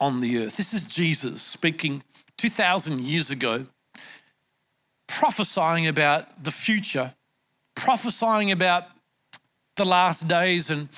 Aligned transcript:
on 0.00 0.20
the 0.20 0.38
earth. 0.38 0.56
This 0.56 0.72
is 0.72 0.84
Jesus 0.84 1.42
speaking 1.42 2.02
2,000 2.36 3.00
years 3.00 3.30
ago, 3.30 3.66
prophesying 5.08 5.88
about 5.88 6.44
the 6.44 6.50
future, 6.50 7.14
prophesying 7.74 8.52
about 8.52 8.84
the 9.76 9.84
last 9.84 10.28
days. 10.28 10.70
And 10.70 10.88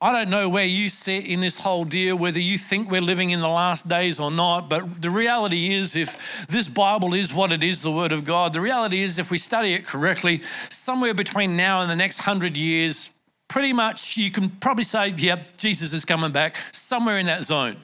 I 0.00 0.12
don't 0.12 0.30
know 0.30 0.48
where 0.48 0.64
you 0.64 0.88
sit 0.88 1.26
in 1.26 1.40
this 1.40 1.58
whole 1.58 1.84
deal, 1.84 2.14
whether 2.14 2.38
you 2.38 2.56
think 2.56 2.88
we're 2.88 3.00
living 3.00 3.30
in 3.30 3.40
the 3.40 3.48
last 3.48 3.88
days 3.88 4.20
or 4.20 4.30
not, 4.30 4.68
but 4.68 5.02
the 5.02 5.10
reality 5.10 5.74
is, 5.74 5.96
if 5.96 6.46
this 6.46 6.68
Bible 6.68 7.14
is 7.14 7.34
what 7.34 7.50
it 7.50 7.64
is, 7.64 7.82
the 7.82 7.90
Word 7.90 8.12
of 8.12 8.22
God, 8.24 8.52
the 8.52 8.60
reality 8.60 9.02
is, 9.02 9.18
if 9.18 9.32
we 9.32 9.38
study 9.38 9.72
it 9.72 9.84
correctly, 9.84 10.40
somewhere 10.70 11.14
between 11.14 11.56
now 11.56 11.80
and 11.80 11.90
the 11.90 11.96
next 11.96 12.18
hundred 12.18 12.56
years, 12.56 13.12
pretty 13.48 13.72
much 13.72 14.16
you 14.16 14.30
can 14.30 14.50
probably 14.50 14.84
say, 14.84 15.08
yep, 15.16 15.56
Jesus 15.56 15.92
is 15.92 16.04
coming 16.04 16.30
back, 16.30 16.56
somewhere 16.70 17.18
in 17.18 17.26
that 17.26 17.42
zone. 17.42 17.76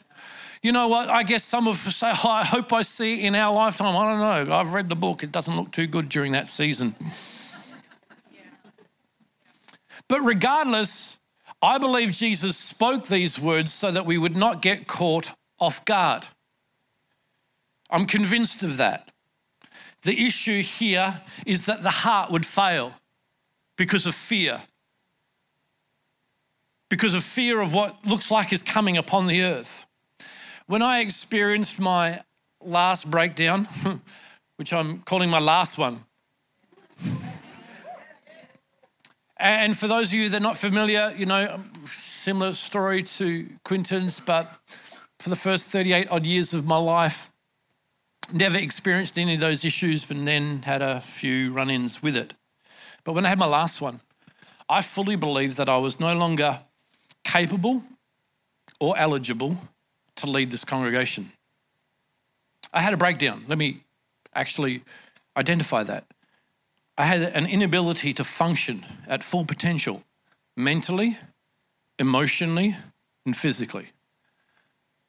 You 0.62 0.70
know 0.70 0.86
what? 0.86 1.08
I 1.08 1.24
guess 1.24 1.42
some 1.42 1.66
of 1.66 1.74
us 1.84 1.96
say, 1.96 2.12
oh, 2.24 2.30
I 2.30 2.44
hope 2.44 2.72
I 2.72 2.82
see 2.82 3.22
in 3.22 3.34
our 3.34 3.52
lifetime. 3.52 3.96
I 3.96 4.04
don't 4.04 4.48
know. 4.48 4.54
I've 4.54 4.72
read 4.72 4.88
the 4.88 4.94
book. 4.94 5.24
It 5.24 5.32
doesn't 5.32 5.56
look 5.56 5.72
too 5.72 5.88
good 5.88 6.08
during 6.08 6.32
that 6.32 6.46
season. 6.46 6.94
But 10.06 10.20
regardless, 10.20 11.18
I 11.64 11.78
believe 11.78 12.12
Jesus 12.12 12.58
spoke 12.58 13.06
these 13.06 13.40
words 13.40 13.72
so 13.72 13.90
that 13.90 14.04
we 14.04 14.18
would 14.18 14.36
not 14.36 14.60
get 14.60 14.86
caught 14.86 15.32
off 15.58 15.84
guard. 15.86 16.24
I'm 17.90 18.04
convinced 18.04 18.62
of 18.62 18.76
that. 18.76 19.12
The 20.02 20.26
issue 20.26 20.62
here 20.62 21.22
is 21.46 21.64
that 21.66 21.82
the 21.82 21.90
heart 21.90 22.30
would 22.30 22.44
fail 22.44 22.92
because 23.78 24.06
of 24.06 24.14
fear. 24.14 24.60
Because 26.90 27.14
of 27.14 27.24
fear 27.24 27.62
of 27.62 27.72
what 27.72 27.96
looks 28.06 28.30
like 28.30 28.52
is 28.52 28.62
coming 28.62 28.98
upon 28.98 29.26
the 29.26 29.42
earth. 29.42 29.86
When 30.66 30.82
I 30.82 31.00
experienced 31.00 31.80
my 31.80 32.20
last 32.60 33.10
breakdown, 33.10 33.68
which 34.56 34.74
I'm 34.74 34.98
calling 35.00 35.30
my 35.30 35.40
last 35.40 35.78
one, 35.78 36.04
And 39.36 39.76
for 39.76 39.88
those 39.88 40.08
of 40.08 40.14
you 40.14 40.28
that 40.28 40.36
are 40.36 40.40
not 40.40 40.56
familiar, 40.56 41.12
you 41.16 41.26
know, 41.26 41.60
similar 41.84 42.52
story 42.52 43.02
to 43.02 43.48
Quinton's, 43.64 44.20
but 44.20 44.46
for 45.18 45.30
the 45.30 45.36
first 45.36 45.70
38 45.70 46.08
odd 46.10 46.24
years 46.24 46.54
of 46.54 46.66
my 46.66 46.76
life, 46.76 47.32
never 48.32 48.58
experienced 48.58 49.18
any 49.18 49.34
of 49.34 49.40
those 49.40 49.64
issues, 49.64 50.04
but 50.04 50.24
then 50.24 50.62
had 50.62 50.82
a 50.82 51.00
few 51.00 51.52
run 51.52 51.70
ins 51.70 52.02
with 52.02 52.16
it. 52.16 52.34
But 53.02 53.12
when 53.12 53.26
I 53.26 53.28
had 53.28 53.38
my 53.38 53.46
last 53.46 53.80
one, 53.80 54.00
I 54.68 54.80
fully 54.80 55.16
believed 55.16 55.56
that 55.56 55.68
I 55.68 55.76
was 55.76 56.00
no 56.00 56.16
longer 56.16 56.60
capable 57.24 57.82
or 58.80 58.96
eligible 58.96 59.56
to 60.16 60.30
lead 60.30 60.50
this 60.50 60.64
congregation. 60.64 61.32
I 62.72 62.80
had 62.80 62.94
a 62.94 62.96
breakdown. 62.96 63.44
Let 63.46 63.58
me 63.58 63.80
actually 64.34 64.82
identify 65.36 65.82
that. 65.84 66.04
I 66.96 67.04
had 67.04 67.22
an 67.22 67.46
inability 67.46 68.12
to 68.14 68.24
function 68.24 68.84
at 69.06 69.24
full 69.24 69.44
potential 69.44 70.02
mentally, 70.56 71.16
emotionally, 71.98 72.76
and 73.26 73.36
physically. 73.36 73.86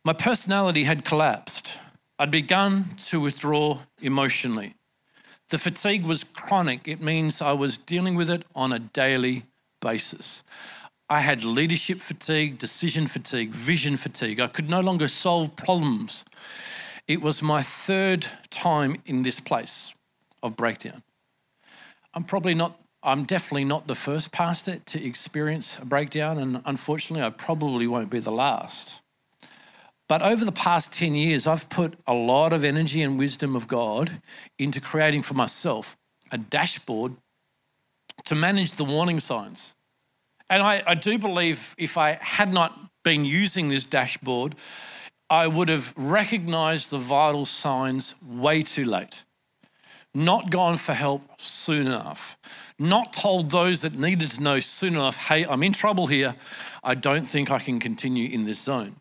My 0.03 0.13
personality 0.13 0.83
had 0.83 1.05
collapsed. 1.05 1.79
I'd 2.17 2.31
begun 2.31 2.85
to 3.09 3.19
withdraw 3.19 3.79
emotionally. 4.01 4.75
The 5.49 5.57
fatigue 5.57 6.05
was 6.05 6.23
chronic. 6.23 6.87
It 6.87 7.01
means 7.01 7.41
I 7.41 7.51
was 7.51 7.77
dealing 7.77 8.15
with 8.15 8.29
it 8.29 8.43
on 8.55 8.73
a 8.73 8.79
daily 8.79 9.43
basis. 9.79 10.43
I 11.07 11.19
had 11.19 11.43
leadership 11.43 11.99
fatigue, 11.99 12.57
decision 12.57 13.05
fatigue, 13.05 13.49
vision 13.49 13.95
fatigue. 13.95 14.39
I 14.39 14.47
could 14.47 14.69
no 14.69 14.79
longer 14.79 15.07
solve 15.07 15.55
problems. 15.55 16.25
It 17.07 17.21
was 17.21 17.43
my 17.43 17.61
third 17.61 18.25
time 18.49 18.97
in 19.05 19.21
this 19.21 19.39
place 19.39 19.93
of 20.41 20.55
breakdown. 20.55 21.03
I'm 22.15 22.23
probably 22.23 22.53
not, 22.53 22.79
I'm 23.03 23.25
definitely 23.25 23.65
not 23.65 23.87
the 23.87 23.95
first 23.95 24.31
pastor 24.31 24.77
to 24.77 25.05
experience 25.05 25.77
a 25.77 25.85
breakdown, 25.85 26.37
and 26.37 26.61
unfortunately, 26.65 27.25
I 27.25 27.29
probably 27.29 27.87
won't 27.87 28.09
be 28.09 28.19
the 28.19 28.31
last. 28.31 29.01
But 30.07 30.21
over 30.21 30.45
the 30.45 30.51
past 30.51 30.93
10 30.93 31.13
years, 31.15 31.45
I've 31.45 31.69
put 31.69 31.95
a 32.07 32.13
lot 32.13 32.53
of 32.53 32.63
energy 32.63 33.01
and 33.01 33.19
wisdom 33.19 33.55
of 33.55 33.67
God 33.67 34.21
into 34.57 34.79
creating 34.79 35.23
for 35.23 35.33
myself 35.33 35.97
a 36.31 36.37
dashboard 36.37 37.15
to 38.25 38.35
manage 38.35 38.73
the 38.73 38.85
warning 38.85 39.19
signs. 39.19 39.75
And 40.49 40.63
I, 40.63 40.83
I 40.87 40.95
do 40.95 41.17
believe 41.17 41.75
if 41.77 41.97
I 41.97 42.13
had 42.21 42.53
not 42.53 42.79
been 43.03 43.25
using 43.25 43.69
this 43.69 43.85
dashboard, 43.85 44.55
I 45.29 45.47
would 45.47 45.69
have 45.69 45.93
recognized 45.97 46.91
the 46.91 46.99
vital 46.99 47.45
signs 47.45 48.15
way 48.23 48.61
too 48.61 48.85
late 48.85 49.24
not 50.15 50.49
gone 50.49 50.77
for 50.77 50.93
help 50.93 51.23
soon 51.39 51.87
enough, 51.87 52.37
not 52.79 53.13
told 53.13 53.51
those 53.51 53.81
that 53.81 53.99
needed 53.99 54.31
to 54.31 54.41
know 54.41 54.59
soon 54.59 54.93
enough, 54.93 55.27
hey, 55.27 55.45
I'm 55.45 55.61
in 55.61 55.73
trouble 55.73 56.07
here. 56.07 56.35
I 56.83 56.95
don't 56.95 57.25
think 57.25 57.51
I 57.51 57.59
can 57.59 57.79
continue 57.79 58.29
in 58.29 58.45
this 58.45 58.61
zone. 58.61 58.95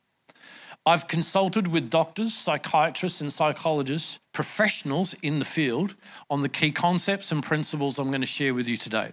I've 0.87 1.08
consulted 1.08 1.69
with 1.69 1.88
doctors, 1.88 2.34
psychiatrists, 2.34 3.22
and 3.22 3.32
psychologists, 3.32 4.20
professionals 4.34 5.14
in 5.14 5.38
the 5.38 5.44
field, 5.46 5.94
on 6.28 6.43
the 6.43 6.49
key 6.49 6.72
concepts 6.72 7.32
and 7.32 7.43
principles 7.43 7.99
I'm 7.99 8.08
going 8.08 8.20
to 8.20 8.26
share 8.26 8.52
with 8.52 8.69
you 8.69 8.76
today. 8.76 9.12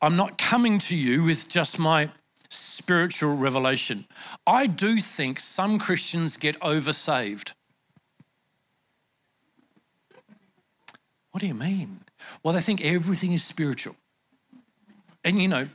I'm 0.00 0.14
not 0.14 0.38
coming 0.38 0.78
to 0.80 0.96
you 0.96 1.24
with 1.24 1.48
just 1.48 1.80
my 1.80 2.10
spiritual 2.48 3.36
revelation. 3.36 4.04
I 4.46 4.66
do 4.66 4.98
think 4.98 5.40
some 5.40 5.78
Christians 5.78 6.36
get 6.36 6.58
oversaved. 6.60 7.54
What 11.30 11.40
do 11.40 11.46
you 11.46 11.54
mean? 11.54 12.00
Well, 12.42 12.54
they 12.54 12.60
think 12.60 12.84
everything 12.84 13.32
is 13.32 13.44
spiritual. 13.44 13.94
And 15.24 15.40
you 15.40 15.48
know, 15.48 15.68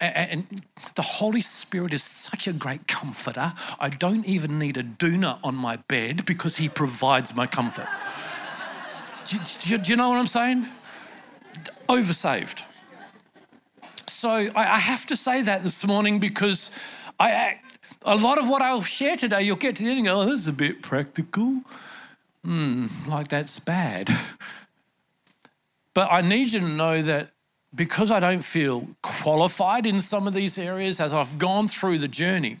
And 0.00 0.46
the 0.94 1.02
Holy 1.02 1.40
Spirit 1.40 1.92
is 1.92 2.02
such 2.02 2.46
a 2.46 2.52
great 2.52 2.86
comforter. 2.86 3.52
I 3.78 3.90
don't 3.90 4.26
even 4.26 4.58
need 4.58 4.76
a 4.78 4.82
doona 4.82 5.38
on 5.42 5.54
my 5.54 5.76
bed 5.76 6.24
because 6.24 6.56
He 6.56 6.68
provides 6.68 7.34
my 7.34 7.46
comfort. 7.46 7.88
do, 9.26 9.38
do, 9.60 9.78
do, 9.78 9.90
you 9.90 9.96
know 9.96 10.08
what 10.08 10.18
I'm 10.18 10.26
saying? 10.26 10.66
Oversaved. 11.88 12.64
So 14.06 14.30
I, 14.30 14.50
I 14.54 14.78
have 14.78 15.06
to 15.06 15.16
say 15.16 15.42
that 15.42 15.62
this 15.62 15.86
morning 15.86 16.18
because 16.18 16.70
I, 17.18 17.60
a 18.02 18.16
lot 18.16 18.38
of 18.38 18.48
what 18.48 18.62
I'll 18.62 18.82
share 18.82 19.16
today, 19.16 19.42
you'll 19.42 19.56
get 19.56 19.76
to 19.76 19.82
the 19.82 19.90
end 19.90 19.98
and 19.98 20.06
go, 20.06 20.20
oh, 20.20 20.26
this 20.26 20.42
is 20.42 20.48
a 20.48 20.52
bit 20.52 20.82
practical. 20.82 21.62
Hmm, 22.44 22.86
like 23.06 23.28
that's 23.28 23.58
bad. 23.58 24.08
But 25.94 26.12
I 26.12 26.20
need 26.20 26.52
you 26.52 26.60
to 26.60 26.68
know 26.68 27.02
that 27.02 27.30
because 27.74 28.10
I 28.10 28.20
don't 28.20 28.44
feel 28.44 28.88
qualified 29.02 29.86
in 29.86 30.00
some 30.00 30.26
of 30.26 30.34
these 30.34 30.58
areas 30.58 31.00
as 31.00 31.14
I've 31.14 31.38
gone 31.38 31.68
through 31.68 31.98
the 31.98 32.08
journey, 32.08 32.58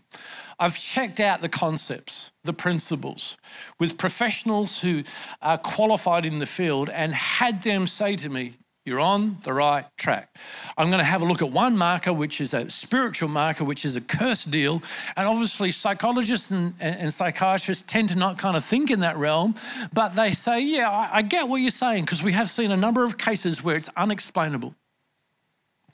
I've 0.58 0.78
checked 0.78 1.20
out 1.20 1.40
the 1.40 1.48
concepts, 1.48 2.32
the 2.44 2.52
principles 2.52 3.38
with 3.78 3.98
professionals 3.98 4.82
who 4.82 5.02
are 5.40 5.58
qualified 5.58 6.26
in 6.26 6.38
the 6.38 6.46
field 6.46 6.90
and 6.90 7.14
had 7.14 7.62
them 7.62 7.86
say 7.86 8.14
to 8.16 8.28
me, 8.28 8.54
you're 8.90 8.98
on 8.98 9.36
the 9.44 9.52
right 9.52 9.86
track. 9.96 10.36
I'm 10.76 10.88
going 10.88 10.98
to 10.98 11.04
have 11.04 11.22
a 11.22 11.24
look 11.24 11.42
at 11.42 11.52
one 11.52 11.76
marker, 11.76 12.12
which 12.12 12.40
is 12.40 12.52
a 12.52 12.68
spiritual 12.68 13.28
marker, 13.28 13.62
which 13.62 13.84
is 13.84 13.96
a 13.96 14.00
curse 14.00 14.44
deal. 14.44 14.82
And 15.16 15.28
obviously, 15.28 15.70
psychologists 15.70 16.50
and, 16.50 16.74
and, 16.80 17.14
psychiatrists 17.14 17.86
tend 17.86 18.08
to 18.08 18.18
not 18.18 18.36
kind 18.36 18.56
of 18.56 18.64
think 18.64 18.90
in 18.90 18.98
that 19.00 19.16
realm, 19.16 19.54
but 19.94 20.16
they 20.16 20.32
say, 20.32 20.60
Yeah, 20.60 20.90
I, 20.90 21.18
I 21.18 21.22
get 21.22 21.46
what 21.46 21.58
you're 21.58 21.70
saying, 21.70 22.04
because 22.04 22.20
we 22.24 22.32
have 22.32 22.48
seen 22.48 22.72
a 22.72 22.76
number 22.76 23.04
of 23.04 23.16
cases 23.16 23.62
where 23.62 23.76
it's 23.76 23.88
unexplainable. 23.96 24.74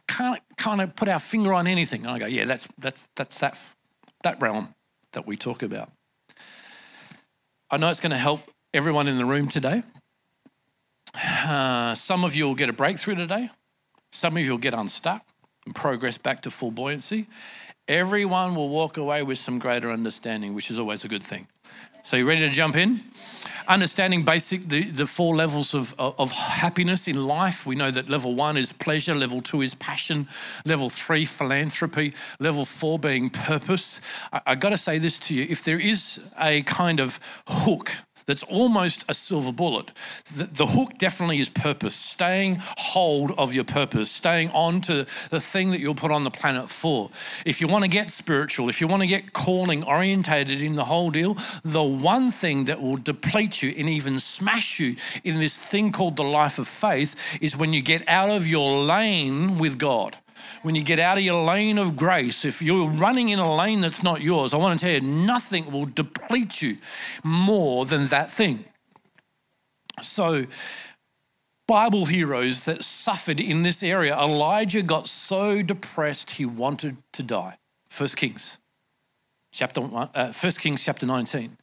Can't 0.09 0.41
kind 0.57 0.81
of 0.81 0.97
put 0.97 1.09
our 1.09 1.19
finger 1.19 1.53
on 1.53 1.67
anything. 1.67 2.07
And 2.07 2.11
I 2.13 2.19
go, 2.19 2.27
Yeah, 2.27 2.47
that's, 2.47 2.67
that's, 2.79 3.09
that's 3.15 3.41
that, 3.41 3.59
that 4.23 4.41
realm 4.41 4.75
that 5.13 5.27
we 5.27 5.37
talk 5.37 5.63
about. 5.63 5.93
I 7.71 7.77
know 7.77 7.91
it's 7.91 8.01
going 8.01 8.13
to 8.13 8.17
help 8.17 8.41
everyone 8.73 9.07
in 9.07 9.19
the 9.19 9.27
room 9.27 9.49
today. 9.49 9.83
Uh, 11.25 11.95
some 11.95 12.25
of 12.25 12.35
you 12.35 12.47
will 12.47 12.55
get 12.55 12.69
a 12.69 12.73
breakthrough 12.73 13.15
today. 13.15 13.49
Some 14.13 14.37
of 14.37 14.45
you 14.45 14.53
will 14.53 14.59
get 14.59 14.75
unstuck 14.75 15.25
and 15.65 15.75
progress 15.75 16.19
back 16.19 16.43
to 16.43 16.51
full 16.51 16.71
buoyancy. 16.71 17.27
Everyone 17.89 18.55
will 18.55 18.69
walk 18.69 18.97
away 18.97 19.23
with 19.23 19.39
some 19.39 19.59
greater 19.59 19.91
understanding, 19.91 20.55
which 20.55 20.71
is 20.71 20.79
always 20.79 21.05
a 21.05 21.09
good 21.09 21.23
thing. 21.23 21.47
So, 22.03 22.17
you 22.17 22.29
ready 22.29 22.41
to 22.41 22.51
jump 22.51 22.77
in? 22.77 23.03
Understanding 23.69 24.25
basic 24.25 24.63
the, 24.63 24.85
the 24.85 25.07
four 25.07 25.35
levels 25.35 25.75
of, 25.75 25.93
of 25.99 26.31
happiness 26.31 27.09
in 27.09 27.27
life. 27.27 27.67
We 27.67 27.75
know 27.75 27.91
that 27.91 28.09
level 28.09 28.35
one 28.35 28.57
is 28.57 28.73
pleasure, 28.73 29.15
level 29.15 29.41
two 29.41 29.61
is 29.61 29.75
passion, 29.75 30.29
level 30.65 30.89
three, 30.89 31.25
philanthropy, 31.25 32.15
level 32.39 32.65
four 32.65 32.99
being 32.99 33.29
purpose. 33.29 34.01
I, 34.33 34.41
I 34.47 34.55
got 34.55 34.71
to 34.71 34.77
say 34.77 34.99
this 34.99 35.19
to 35.21 35.35
you 35.35 35.47
if 35.49 35.65
there 35.65 35.81
is 35.81 36.33
a 36.41 36.63
kind 36.63 37.01
of 37.01 37.19
hook 37.49 37.91
that's 38.27 38.43
almost 38.45 39.05
a 39.09 39.15
silver 39.15 39.53
bullet. 39.53 39.93
The, 40.35 40.45
the, 40.45 40.67
hook 40.67 40.99
definitely 40.99 41.39
is 41.39 41.49
purpose, 41.49 41.95
staying 41.95 42.59
hold 42.61 43.33
of 43.39 43.55
your 43.55 43.65
purpose, 43.65 44.11
staying 44.11 44.51
on 44.51 44.81
to 44.83 45.05
the 45.31 45.41
thing 45.41 45.71
that 45.71 45.81
you're 45.81 45.95
put 45.95 46.11
on 46.11 46.25
the 46.25 46.31
planet 46.31 46.69
for. 46.69 47.11
If 47.47 47.61
you 47.61 47.69
want 47.69 47.85
to 47.85 47.89
get 47.89 48.11
spiritual, 48.11 48.69
if 48.69 48.81
you 48.81 48.89
want 48.89 49.03
to 49.03 49.07
get 49.07 49.33
calling 49.33 49.85
orientated 49.85 50.61
in 50.61 50.75
the 50.75 50.85
whole 50.85 51.11
deal, 51.11 51.37
the 51.63 51.83
one 51.83 52.31
thing 52.31 52.65
that 52.65 52.83
will 52.83 52.97
deplete 52.97 53.63
you 53.63 53.73
and 53.79 53.89
even 53.89 54.19
smash 54.19 54.81
you 54.81 54.97
in 55.25 55.39
this 55.39 55.57
thing 55.59 55.93
called 55.93 56.17
the 56.17 56.25
life 56.25 56.59
of 56.59 56.67
faith 56.67 57.39
is 57.41 57.57
when 57.57 57.73
you 57.73 57.81
get 57.81 58.07
out 58.09 58.31
of 58.31 58.47
your 58.47 58.83
lane 58.83 59.59
with 59.59 59.79
God 59.79 60.19
when 60.67 60.75
you 60.75 60.83
get 60.83 60.99
out 60.99 61.17
of 61.17 61.23
your 61.23 61.45
lane 61.45 61.79
of 61.79 61.97
grace, 61.97 62.45
if 62.45 62.61
you're 62.61 62.91
running 62.91 63.29
in 63.29 63.39
a 63.39 63.55
lane 63.55 63.81
that's 63.81 64.03
not 64.03 64.21
yours, 64.21 64.53
I 64.53 64.57
want 64.57 64.77
to 64.77 64.85
tell 64.85 64.95
you, 64.95 65.01
nothing 65.01 65.71
will 65.71 65.85
deplete 65.85 66.61
you 66.61 66.79
more 67.23 67.85
than 67.85 68.07
that 68.07 68.33
thing. 68.33 68.65
So, 70.03 70.47
Bible 71.69 72.07
heroes 72.07 72.65
that 72.65 72.83
suffered 72.83 73.39
in 73.39 73.63
this 73.63 73.85
area, 73.85 74.19
Elijah 74.19 74.83
got 74.83 75.07
so 75.07 75.63
depressed 75.63 76.33
he 76.33 76.45
wanted 76.45 76.97
to 77.13 77.23
die. 77.23 77.59
First 77.89 78.17
Kings, 78.17 78.59
chapter 79.53 79.81
one, 79.81 80.11
uh, 80.17 80.33
First 80.33 80.61
Kings 80.61 80.85
chapter 80.85 81.07
19. 81.07 81.59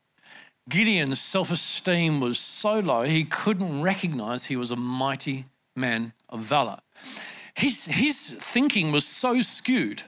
Gideon's 0.70 1.20
self-esteem 1.20 2.22
was 2.22 2.40
so 2.40 2.80
low 2.80 3.02
he 3.02 3.26
couldn't 3.26 3.82
recognize 3.82 4.46
he 4.46 4.56
was 4.56 4.72
a 4.72 4.78
mighty 4.78 5.48
man 5.76 6.14
of 6.30 6.40
valor 6.40 6.80
his, 7.56 7.86
his 7.86 8.30
thinking 8.30 8.92
was 8.92 9.06
so 9.06 9.42
skewed 9.42 10.04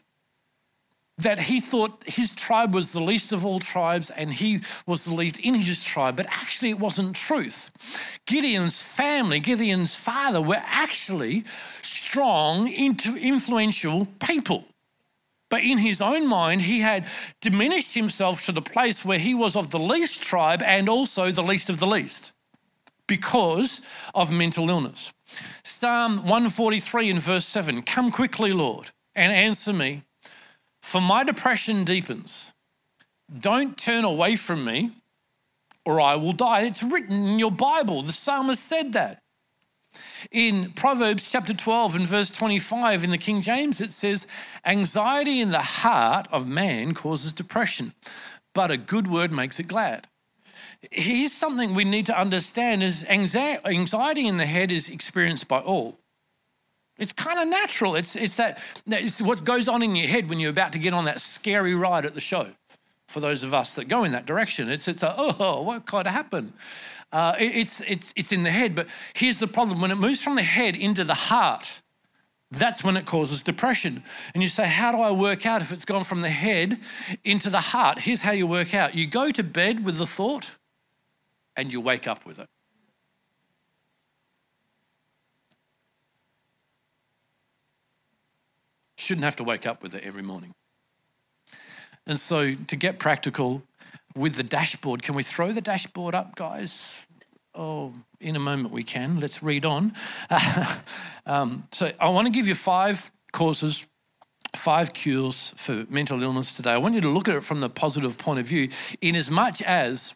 that 1.17 1.39
he 1.39 1.61
thought 1.61 2.03
his 2.05 2.33
tribe 2.33 2.73
was 2.73 2.91
the 2.91 3.01
least 3.01 3.31
of 3.31 3.45
all 3.45 3.59
tribes 3.59 4.09
and 4.09 4.33
he 4.33 4.59
was 4.85 5.05
the 5.05 5.13
least 5.13 5.39
in 5.39 5.55
his 5.55 5.83
tribe, 5.83 6.17
but 6.17 6.25
actually 6.25 6.69
it 6.69 6.79
wasn't 6.79 7.15
truth. 7.15 8.19
Gideon's 8.25 8.81
family, 8.81 9.39
Gideon's 9.39 9.95
father, 9.95 10.41
were 10.41 10.61
actually 10.65 11.45
strong, 11.81 12.69
influential 12.69 14.07
people. 14.25 14.65
But 15.49 15.63
in 15.63 15.77
his 15.77 16.01
own 16.01 16.27
mind, 16.27 16.63
he 16.63 16.81
had 16.81 17.05
diminished 17.39 17.93
himself 17.93 18.45
to 18.45 18.51
the 18.51 18.61
place 18.61 19.05
where 19.05 19.19
he 19.19 19.33
was 19.33 19.55
of 19.55 19.71
the 19.71 19.79
least 19.79 20.21
tribe 20.21 20.61
and 20.63 20.89
also 20.89 21.31
the 21.31 21.43
least 21.43 21.69
of 21.69 21.79
the 21.79 21.87
least 21.87 22.35
because 23.07 23.81
of 24.13 24.31
mental 24.31 24.69
illness. 24.69 25.13
Psalm 25.63 26.17
143 26.17 27.09
in 27.09 27.19
verse 27.19 27.45
7 27.45 27.81
Come 27.83 28.11
quickly, 28.11 28.53
Lord, 28.53 28.91
and 29.15 29.31
answer 29.31 29.73
me, 29.73 30.03
for 30.81 31.01
my 31.01 31.23
depression 31.23 31.83
deepens. 31.83 32.53
Don't 33.39 33.77
turn 33.77 34.03
away 34.03 34.35
from 34.35 34.65
me, 34.65 34.91
or 35.85 35.99
I 35.99 36.15
will 36.15 36.33
die. 36.33 36.61
It's 36.61 36.83
written 36.83 37.27
in 37.27 37.39
your 37.39 37.51
Bible. 37.51 38.01
The 38.01 38.11
psalmist 38.11 38.63
said 38.63 38.93
that. 38.93 39.21
In 40.31 40.71
Proverbs 40.73 41.31
chapter 41.31 41.53
12 41.53 41.95
and 41.95 42.07
verse 42.07 42.31
25 42.31 43.03
in 43.03 43.11
the 43.11 43.17
King 43.17 43.41
James, 43.41 43.79
it 43.79 43.91
says, 43.91 44.27
Anxiety 44.65 45.39
in 45.39 45.51
the 45.51 45.61
heart 45.61 46.27
of 46.31 46.47
man 46.47 46.93
causes 46.93 47.33
depression, 47.33 47.93
but 48.53 48.71
a 48.71 48.77
good 48.77 49.07
word 49.07 49.31
makes 49.31 49.59
it 49.59 49.67
glad 49.67 50.07
here's 50.91 51.31
something 51.31 51.73
we 51.73 51.83
need 51.83 52.05
to 52.07 52.19
understand 52.19 52.83
is 52.83 53.05
anxiety 53.09 54.27
in 54.27 54.37
the 54.37 54.45
head 54.45 54.71
is 54.71 54.89
experienced 54.89 55.47
by 55.47 55.59
all. 55.59 55.97
It's 56.97 57.13
kind 57.13 57.39
of 57.39 57.47
natural. 57.47 57.95
It's, 57.95 58.15
it's 58.15 58.37
that 58.37 58.59
it's 58.87 59.21
what 59.21 59.43
goes 59.43 59.67
on 59.67 59.83
in 59.83 59.95
your 59.95 60.07
head 60.07 60.29
when 60.29 60.39
you're 60.39 60.51
about 60.51 60.71
to 60.73 60.79
get 60.79 60.93
on 60.93 61.05
that 61.05 61.19
scary 61.19 61.75
ride 61.75 62.05
at 62.05 62.13
the 62.13 62.21
show. 62.21 62.47
For 63.07 63.19
those 63.19 63.43
of 63.43 63.53
us 63.53 63.75
that 63.75 63.87
go 63.87 64.03
in 64.03 64.13
that 64.13 64.25
direction, 64.25 64.69
it's 64.69 64.87
it's 64.87 65.03
a, 65.03 65.13
oh, 65.15 65.61
what 65.61 65.85
could 65.85 66.07
happen? 66.07 66.53
Uh, 67.11 67.35
it, 67.39 67.55
it's 67.55 67.81
it's 67.81 68.13
it's 68.15 68.31
in 68.31 68.43
the 68.43 68.49
head. 68.49 68.73
But 68.73 68.87
here's 69.13 69.39
the 69.39 69.47
problem: 69.47 69.79
when 69.79 69.91
it 69.91 69.95
moves 69.95 70.23
from 70.23 70.35
the 70.35 70.41
head 70.41 70.75
into 70.75 71.03
the 71.03 71.13
heart, 71.13 71.81
that's 72.51 72.83
when 72.83 72.95
it 72.97 73.05
causes 73.05 73.43
depression. 73.43 74.03
And 74.33 74.43
you 74.43 74.49
say, 74.49 74.65
How 74.65 74.91
do 74.91 74.99
I 74.99 75.11
work 75.11 75.45
out 75.45 75.61
if 75.61 75.71
it's 75.71 75.85
gone 75.85 76.03
from 76.03 76.21
the 76.21 76.29
head 76.29 76.79
into 77.23 77.49
the 77.49 77.59
heart? 77.59 77.99
Here's 77.99 78.21
how 78.21 78.31
you 78.31 78.47
work 78.47 78.73
out 78.73 78.95
you 78.95 79.07
go 79.07 79.29
to 79.31 79.43
bed 79.43 79.83
with 79.83 79.97
the 79.97 80.05
thought, 80.05 80.57
and 81.55 81.71
you 81.71 81.81
wake 81.81 82.07
up 82.07 82.25
with 82.25 82.39
it. 82.39 82.47
Shouldn't 88.97 89.25
have 89.25 89.35
to 89.37 89.43
wake 89.43 89.67
up 89.67 89.83
with 89.83 89.93
it 89.93 90.03
every 90.03 90.23
morning. 90.23 90.53
And 92.07 92.19
so, 92.19 92.55
to 92.55 92.75
get 92.75 92.99
practical 92.99 93.63
with 94.15 94.35
the 94.35 94.43
dashboard, 94.43 95.03
can 95.03 95.15
we 95.15 95.23
throw 95.23 95.51
the 95.51 95.61
dashboard 95.61 96.15
up, 96.15 96.35
guys? 96.35 97.05
Oh, 97.53 97.93
in 98.19 98.35
a 98.35 98.39
moment 98.39 98.73
we 98.73 98.83
can. 98.83 99.19
Let's 99.19 99.41
read 99.41 99.65
on. 99.65 99.93
um, 101.25 101.67
so, 101.71 101.91
I 101.99 102.09
want 102.09 102.27
to 102.27 102.31
give 102.31 102.47
you 102.47 102.55
five 102.55 103.11
causes 103.31 103.85
five 104.55 104.93
cures 104.93 105.53
for 105.57 105.85
mental 105.89 106.21
illness 106.23 106.55
today. 106.55 106.71
I 106.71 106.77
want 106.77 106.95
you 106.95 107.01
to 107.01 107.09
look 107.09 107.27
at 107.27 107.35
it 107.35 107.43
from 107.43 107.61
the 107.61 107.69
positive 107.69 108.17
point 108.17 108.39
of 108.39 108.47
view, 108.47 108.69
in 109.01 109.15
as 109.15 109.29
much 109.29 109.61
as 109.61 110.15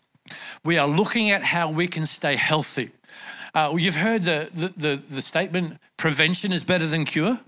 we 0.63 0.77
are 0.77 0.87
looking 0.87 1.31
at 1.31 1.43
how 1.43 1.71
we 1.71 1.87
can 1.87 2.05
stay 2.05 2.35
healthy. 2.35 2.91
Uh, 3.53 3.75
you've 3.77 3.95
heard 3.95 4.23
the, 4.23 4.49
the, 4.53 4.67
the, 4.77 5.03
the 5.09 5.21
statement 5.21 5.77
prevention 5.97 6.51
is 6.53 6.63
better 6.63 6.87
than 6.87 7.05
cure. 7.05 7.39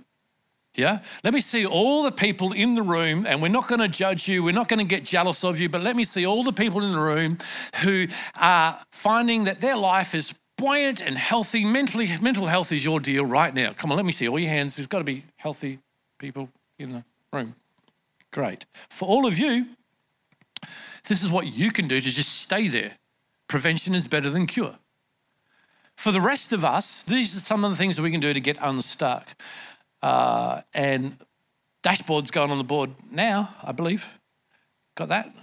Yeah? 0.75 0.99
Let 1.23 1.33
me 1.33 1.41
see 1.41 1.65
all 1.65 2.03
the 2.03 2.11
people 2.11 2.53
in 2.53 2.75
the 2.75 2.81
room, 2.81 3.25
and 3.25 3.41
we're 3.41 3.49
not 3.49 3.67
going 3.67 3.81
to 3.81 3.87
judge 3.87 4.27
you, 4.27 4.43
we're 4.43 4.53
not 4.53 4.69
going 4.69 4.79
to 4.79 4.85
get 4.85 5.03
jealous 5.03 5.43
of 5.43 5.59
you, 5.59 5.69
but 5.69 5.81
let 5.81 5.95
me 5.95 6.03
see 6.03 6.25
all 6.25 6.43
the 6.43 6.53
people 6.53 6.81
in 6.81 6.91
the 6.91 6.99
room 6.99 7.37
who 7.83 8.07
are 8.39 8.79
finding 8.91 9.43
that 9.45 9.59
their 9.59 9.75
life 9.75 10.15
is 10.15 10.39
buoyant 10.57 11.01
and 11.01 11.17
healthy. 11.17 11.65
Mentally, 11.65 12.07
mental 12.21 12.45
health 12.45 12.71
is 12.71 12.85
your 12.85 12.99
deal 12.99 13.25
right 13.25 13.53
now. 13.53 13.73
Come 13.73 13.91
on, 13.91 13.97
let 13.97 14.05
me 14.05 14.11
see 14.11 14.29
all 14.29 14.39
your 14.39 14.49
hands. 14.49 14.77
There's 14.77 14.87
got 14.87 14.99
to 14.99 15.03
be 15.03 15.23
healthy 15.37 15.79
people 16.19 16.49
in 16.79 16.93
the 16.93 17.03
room. 17.33 17.55
Great. 18.31 18.65
For 18.89 19.07
all 19.07 19.25
of 19.25 19.37
you, 19.37 19.67
this 21.07 21.23
is 21.23 21.31
what 21.31 21.47
you 21.47 21.71
can 21.71 21.87
do 21.87 21.99
to 21.99 22.11
just 22.11 22.41
stay 22.41 22.67
there. 22.67 22.97
Prevention 23.47 23.95
is 23.95 24.07
better 24.07 24.29
than 24.29 24.47
cure. 24.47 24.77
For 25.97 26.11
the 26.11 26.21
rest 26.21 26.53
of 26.53 26.63
us, 26.63 27.03
these 27.03 27.35
are 27.35 27.39
some 27.39 27.63
of 27.65 27.71
the 27.71 27.77
things 27.77 27.95
that 27.97 28.03
we 28.03 28.11
can 28.11 28.21
do 28.21 28.33
to 28.33 28.39
get 28.39 28.57
unstuck. 28.61 29.27
Uh, 30.01 30.61
and 30.73 31.17
Dashboard's 31.83 32.31
going 32.31 32.51
on 32.51 32.57
the 32.57 32.63
board 32.63 32.91
now, 33.11 33.55
I 33.63 33.71
believe. 33.71 34.19
Got 34.95 35.09
that? 35.09 35.33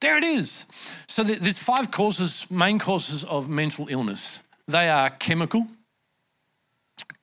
There 0.00 0.16
it 0.16 0.24
is. 0.24 0.66
So 1.08 1.24
there's 1.24 1.58
five 1.58 1.90
causes, 1.90 2.50
main 2.50 2.78
causes 2.78 3.24
of 3.24 3.48
mental 3.48 3.88
illness. 3.88 4.42
They 4.66 4.88
are 4.88 5.10
chemical, 5.10 5.66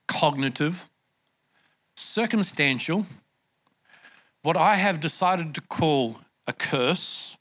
cognitive, 0.08 0.90
circumstantial, 1.96 3.06
what 4.42 4.58
I 4.58 4.76
have 4.76 5.00
decided 5.00 5.56
to 5.56 5.62
call 5.62 6.20
a 6.46 6.54
curse, 6.54 7.35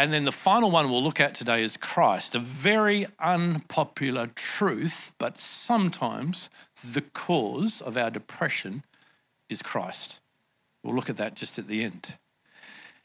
and 0.00 0.14
then 0.14 0.24
the 0.24 0.32
final 0.32 0.70
one 0.70 0.90
we'll 0.90 1.02
look 1.02 1.20
at 1.20 1.34
today 1.34 1.62
is 1.62 1.76
Christ, 1.76 2.34
a 2.34 2.38
very 2.38 3.06
unpopular 3.18 4.28
truth, 4.28 5.14
but 5.18 5.36
sometimes 5.36 6.48
the 6.82 7.02
cause 7.02 7.82
of 7.82 7.98
our 7.98 8.10
depression 8.10 8.82
is 9.50 9.60
Christ. 9.60 10.22
We'll 10.82 10.94
look 10.94 11.10
at 11.10 11.18
that 11.18 11.36
just 11.36 11.58
at 11.58 11.66
the 11.66 11.84
end. 11.84 12.16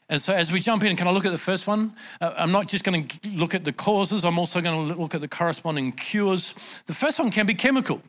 And 0.08 0.20
so, 0.20 0.32
as 0.34 0.52
we 0.52 0.60
jump 0.60 0.84
in, 0.84 0.94
can 0.94 1.08
I 1.08 1.10
look 1.10 1.26
at 1.26 1.32
the 1.32 1.38
first 1.38 1.66
one? 1.66 1.92
Uh, 2.20 2.32
I'm 2.36 2.52
not 2.52 2.68
just 2.68 2.84
going 2.84 3.08
to 3.08 3.28
look 3.30 3.56
at 3.56 3.64
the 3.64 3.72
causes, 3.72 4.24
I'm 4.24 4.38
also 4.38 4.60
going 4.60 4.86
to 4.86 4.94
look 4.94 5.16
at 5.16 5.20
the 5.20 5.26
corresponding 5.26 5.90
cures. 5.90 6.52
The 6.86 6.92
first 6.92 7.18
one 7.18 7.32
can 7.32 7.44
be 7.44 7.54
chemical. 7.54 8.00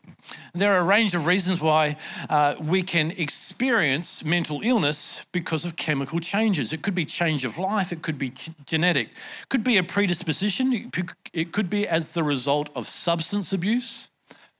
There 0.53 0.75
are 0.75 0.77
a 0.77 0.83
range 0.83 1.15
of 1.15 1.25
reasons 1.25 1.59
why 1.59 1.97
uh, 2.29 2.55
we 2.61 2.83
can 2.83 3.11
experience 3.11 4.23
mental 4.23 4.61
illness 4.61 5.25
because 5.31 5.65
of 5.65 5.75
chemical 5.75 6.19
changes. 6.19 6.71
It 6.71 6.83
could 6.83 6.93
be 6.93 7.05
change 7.05 7.45
of 7.45 7.57
life, 7.57 7.91
it 7.91 8.03
could 8.03 8.19
be 8.19 8.29
t- 8.29 8.51
genetic, 8.67 9.09
it 9.09 9.49
could 9.49 9.63
be 9.63 9.77
a 9.77 9.83
predisposition, 9.83 10.91
it 11.33 11.51
could 11.51 11.69
be 11.69 11.87
as 11.87 12.13
the 12.13 12.23
result 12.23 12.69
of 12.75 12.85
substance 12.85 13.53
abuse, 13.53 14.09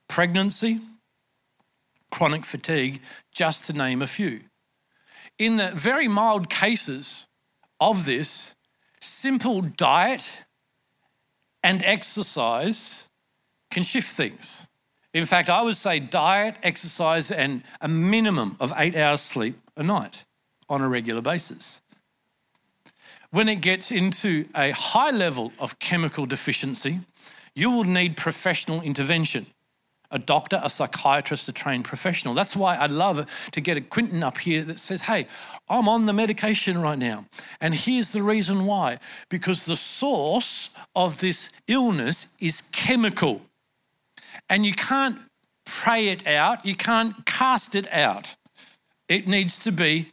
pregnancy, 0.08 0.78
chronic 2.10 2.44
fatigue, 2.44 3.00
just 3.32 3.66
to 3.66 3.72
name 3.72 4.02
a 4.02 4.08
few. 4.08 4.40
In 5.38 5.56
the 5.56 5.70
very 5.70 6.08
mild 6.08 6.50
cases, 6.50 7.27
of 7.80 8.04
this, 8.06 8.56
simple 9.00 9.62
diet 9.62 10.44
and 11.62 11.82
exercise 11.84 13.08
can 13.70 13.82
shift 13.82 14.08
things. 14.08 14.68
In 15.14 15.24
fact, 15.24 15.50
I 15.50 15.62
would 15.62 15.76
say 15.76 15.98
diet, 15.98 16.56
exercise, 16.62 17.30
and 17.30 17.62
a 17.80 17.88
minimum 17.88 18.56
of 18.60 18.72
eight 18.76 18.94
hours 18.94 19.20
sleep 19.20 19.56
a 19.76 19.82
night 19.82 20.24
on 20.68 20.82
a 20.82 20.88
regular 20.88 21.22
basis. 21.22 21.80
When 23.30 23.48
it 23.48 23.60
gets 23.60 23.90
into 23.90 24.46
a 24.54 24.70
high 24.70 25.10
level 25.10 25.52
of 25.58 25.78
chemical 25.78 26.26
deficiency, 26.26 27.00
you 27.54 27.70
will 27.70 27.84
need 27.84 28.16
professional 28.16 28.80
intervention 28.82 29.46
a 30.10 30.18
doctor, 30.18 30.60
a 30.62 30.70
psychiatrist, 30.70 31.48
a 31.48 31.52
trained 31.52 31.84
professional. 31.84 32.34
That's 32.34 32.56
why 32.56 32.76
I 32.76 32.86
love 32.86 33.50
to 33.52 33.60
get 33.60 33.76
a 33.76 33.80
Quinton 33.80 34.22
up 34.22 34.38
here 34.38 34.62
that 34.64 34.78
says, 34.78 35.02
hey, 35.02 35.26
I'm 35.68 35.88
on 35.88 36.06
the 36.06 36.12
medication 36.12 36.80
right 36.80 36.98
now. 36.98 37.26
And 37.60 37.74
here's 37.74 38.12
the 38.12 38.22
reason 38.22 38.64
why 38.64 38.98
because 39.28 39.66
the 39.66 39.76
source 39.76 40.70
of 40.94 41.20
this 41.20 41.50
illness 41.66 42.34
is 42.40 42.62
chemical. 42.72 43.42
And 44.48 44.64
you 44.64 44.72
can't 44.72 45.18
pray 45.66 46.08
it 46.08 46.26
out, 46.26 46.64
you 46.64 46.74
can't 46.74 47.26
cast 47.26 47.74
it 47.74 47.90
out. 47.92 48.36
It 49.08 49.28
needs 49.28 49.58
to 49.60 49.72
be 49.72 50.12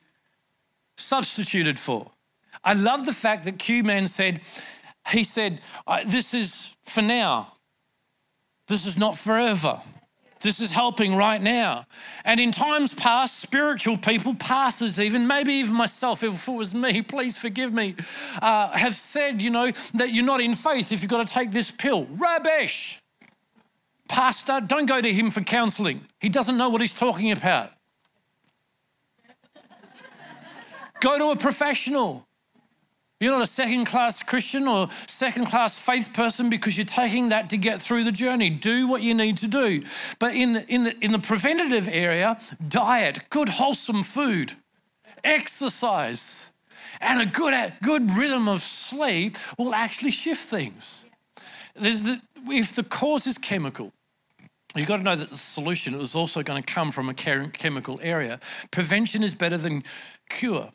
substituted 0.98 1.80
for. 1.80 2.12
I 2.64 2.74
love 2.74 3.06
the 3.06 3.14
fact 3.14 3.46
that 3.46 3.60
Q 3.60 3.84
Man 3.84 4.08
said, 4.08 4.42
he 5.10 5.24
said, 5.24 5.60
This 6.06 6.34
is 6.34 6.76
for 6.84 7.02
now. 7.02 7.55
This 8.68 8.86
is 8.86 8.98
not 8.98 9.18
forever. 9.18 9.82
This 10.42 10.60
is 10.60 10.72
helping 10.74 11.16
right 11.16 11.42
now. 11.42 11.86
And 12.24 12.40
in 12.40 12.52
times 12.52 12.94
past, 12.94 13.40
spiritual 13.40 13.98
people, 13.98 14.36
pastors 14.36 15.00
even, 15.00 15.28
maybe 15.28 15.54
even 15.54 15.76
myself, 15.76 16.24
if 16.24 16.48
it 16.48 16.52
was 16.52 16.76
me, 16.76 17.02
please 17.16 17.38
forgive 17.38 17.74
me, 17.74 17.96
uh, 18.42 18.70
have 18.72 18.96
said, 18.96 19.42
you 19.42 19.50
know, 19.50 19.72
that 19.96 20.14
you're 20.14 20.26
not 20.26 20.42
in 20.42 20.54
faith 20.54 20.92
if 20.92 21.02
you've 21.02 21.10
got 21.10 21.26
to 21.26 21.34
take 21.34 21.52
this 21.52 21.72
pill. 21.72 22.06
Rubbish. 22.06 23.02
Pastor, 24.08 24.62
don't 24.66 24.86
go 24.86 25.02
to 25.02 25.12
him 25.12 25.32
for 25.32 25.42
counseling. 25.42 26.02
He 26.20 26.30
doesn't 26.30 26.58
know 26.58 26.70
what 26.70 26.82
he's 26.82 26.94
talking 26.94 27.32
about. 27.32 27.72
go 31.00 31.18
to 31.18 31.32
a 31.32 31.36
professional. 31.36 32.25
You're 33.22 33.32
not 33.32 33.42
a 33.42 33.48
second 33.48 33.86
class 33.86 34.22
Christian 34.24 34.68
or 34.68 34.90
second 35.08 35.46
class 35.46 35.78
faith 35.78 36.14
person 36.14 36.50
because 36.50 36.78
you're 36.78 36.86
taking 36.86 37.30
that 37.30 37.50
to 37.52 37.58
get 37.58 37.80
through 37.80 38.04
the 38.04 38.12
journey. 38.12 38.50
Do 38.50 38.90
what 38.90 39.02
you 39.02 39.14
need 39.14 39.38
to 39.38 39.48
do. 39.48 39.84
But 40.20 40.36
in 40.36 40.54
the, 40.54 40.68
in 40.68 40.84
the, 40.84 40.98
in 41.00 41.12
the 41.14 41.20
preventative 41.20 41.88
area, 41.90 42.38
diet, 42.68 43.30
good 43.30 43.48
wholesome 43.48 44.04
food, 44.04 44.54
exercise, 45.24 46.54
and 47.00 47.22
a 47.22 47.26
good, 47.26 47.74
good 47.82 48.12
rhythm 48.12 48.50
of 48.50 48.60
sleep 48.60 49.38
will 49.58 49.74
actually 49.74 50.12
shift 50.12 50.42
things. 50.42 51.10
The, 51.76 52.20
if 52.48 52.76
the 52.76 52.84
cause 52.84 53.28
is 53.28 53.38
chemical, 53.38 53.92
You've 54.76 54.88
got 54.88 54.98
to 54.98 55.04
know 55.04 55.16
that 55.16 55.30
the 55.30 55.38
solution 55.38 55.94
is 55.94 56.16
also 56.16 56.44
going 56.44 56.62
to 56.62 56.74
come 56.74 56.92
from 56.92 57.08
a 57.08 57.14
chemical 57.14 57.98
area. 58.04 58.42
Prevention 58.72 59.24
is 59.24 59.34
better 59.34 59.58
than 59.58 59.84
cure. 60.30 60.72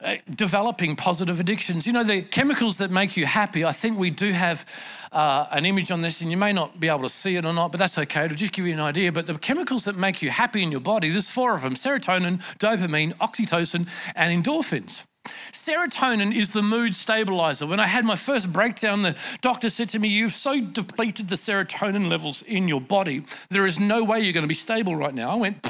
Uh, 0.00 0.16
developing 0.28 0.96
positive 0.96 1.40
addictions. 1.40 1.86
You 1.86 1.92
know, 1.92 2.04
the 2.04 2.22
chemicals 2.22 2.78
that 2.78 2.90
make 2.90 3.16
you 3.16 3.26
happy, 3.26 3.64
I 3.64 3.72
think 3.72 3.96
we 3.96 4.10
do 4.10 4.32
have 4.32 4.66
uh, 5.12 5.46
an 5.52 5.64
image 5.64 5.90
on 5.92 6.00
this, 6.00 6.20
and 6.20 6.30
you 6.30 6.36
may 6.36 6.52
not 6.52 6.80
be 6.80 6.88
able 6.88 7.02
to 7.02 7.08
see 7.08 7.36
it 7.36 7.44
or 7.44 7.54
not, 7.54 7.70
but 7.70 7.78
that's 7.78 7.96
okay. 7.98 8.24
It'll 8.24 8.36
just 8.36 8.52
give 8.52 8.66
you 8.66 8.74
an 8.74 8.80
idea. 8.80 9.12
But 9.12 9.26
the 9.26 9.38
chemicals 9.38 9.84
that 9.84 9.96
make 9.96 10.20
you 10.20 10.30
happy 10.30 10.62
in 10.62 10.72
your 10.72 10.80
body, 10.80 11.10
there's 11.10 11.30
four 11.30 11.54
of 11.54 11.62
them 11.62 11.74
serotonin, 11.74 12.38
dopamine, 12.58 13.14
oxytocin, 13.18 13.88
and 14.16 14.44
endorphins. 14.44 15.06
Serotonin 15.52 16.34
is 16.34 16.52
the 16.52 16.62
mood 16.62 16.94
stabilizer. 16.94 17.66
When 17.66 17.80
I 17.80 17.86
had 17.86 18.04
my 18.04 18.16
first 18.16 18.52
breakdown, 18.52 19.02
the 19.02 19.16
doctor 19.40 19.70
said 19.70 19.88
to 19.90 19.98
me, 19.98 20.08
You've 20.08 20.32
so 20.32 20.60
depleted 20.60 21.28
the 21.28 21.36
serotonin 21.36 22.10
levels 22.10 22.42
in 22.42 22.68
your 22.68 22.80
body, 22.80 23.22
there 23.48 23.64
is 23.64 23.78
no 23.78 24.04
way 24.04 24.20
you're 24.20 24.32
going 24.32 24.42
to 24.42 24.48
be 24.48 24.54
stable 24.54 24.96
right 24.96 25.14
now. 25.14 25.30
I 25.30 25.36
went, 25.36 25.62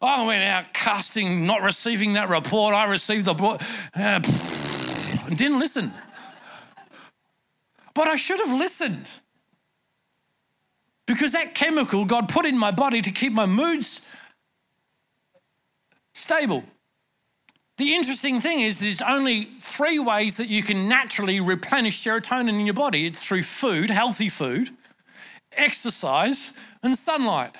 I 0.00 0.24
went 0.24 0.42
out 0.42 0.72
casting, 0.72 1.46
not 1.46 1.62
receiving 1.62 2.14
that 2.14 2.28
report. 2.28 2.74
I 2.74 2.84
received 2.86 3.26
the 3.26 3.34
report 3.34 3.62
uh, 3.94 4.20
and 5.26 5.36
didn't 5.36 5.58
listen. 5.58 5.90
But 7.94 8.08
I 8.08 8.16
should 8.16 8.40
have 8.40 8.56
listened. 8.58 9.12
Because 11.06 11.32
that 11.32 11.54
chemical 11.54 12.04
God 12.04 12.28
put 12.28 12.46
in 12.46 12.56
my 12.56 12.70
body 12.70 13.02
to 13.02 13.10
keep 13.10 13.32
my 13.32 13.46
moods 13.46 14.00
stable. 16.14 16.64
The 17.76 17.94
interesting 17.94 18.40
thing 18.40 18.60
is, 18.60 18.78
there's 18.78 19.02
only 19.02 19.44
three 19.58 19.98
ways 19.98 20.36
that 20.36 20.48
you 20.48 20.62
can 20.62 20.88
naturally 20.88 21.40
replenish 21.40 22.04
serotonin 22.04 22.50
in 22.50 22.60
your 22.60 22.74
body 22.74 23.06
it's 23.06 23.24
through 23.24 23.42
food, 23.42 23.90
healthy 23.90 24.28
food, 24.28 24.70
exercise, 25.52 26.52
and 26.82 26.94
sunlight. 26.94 27.56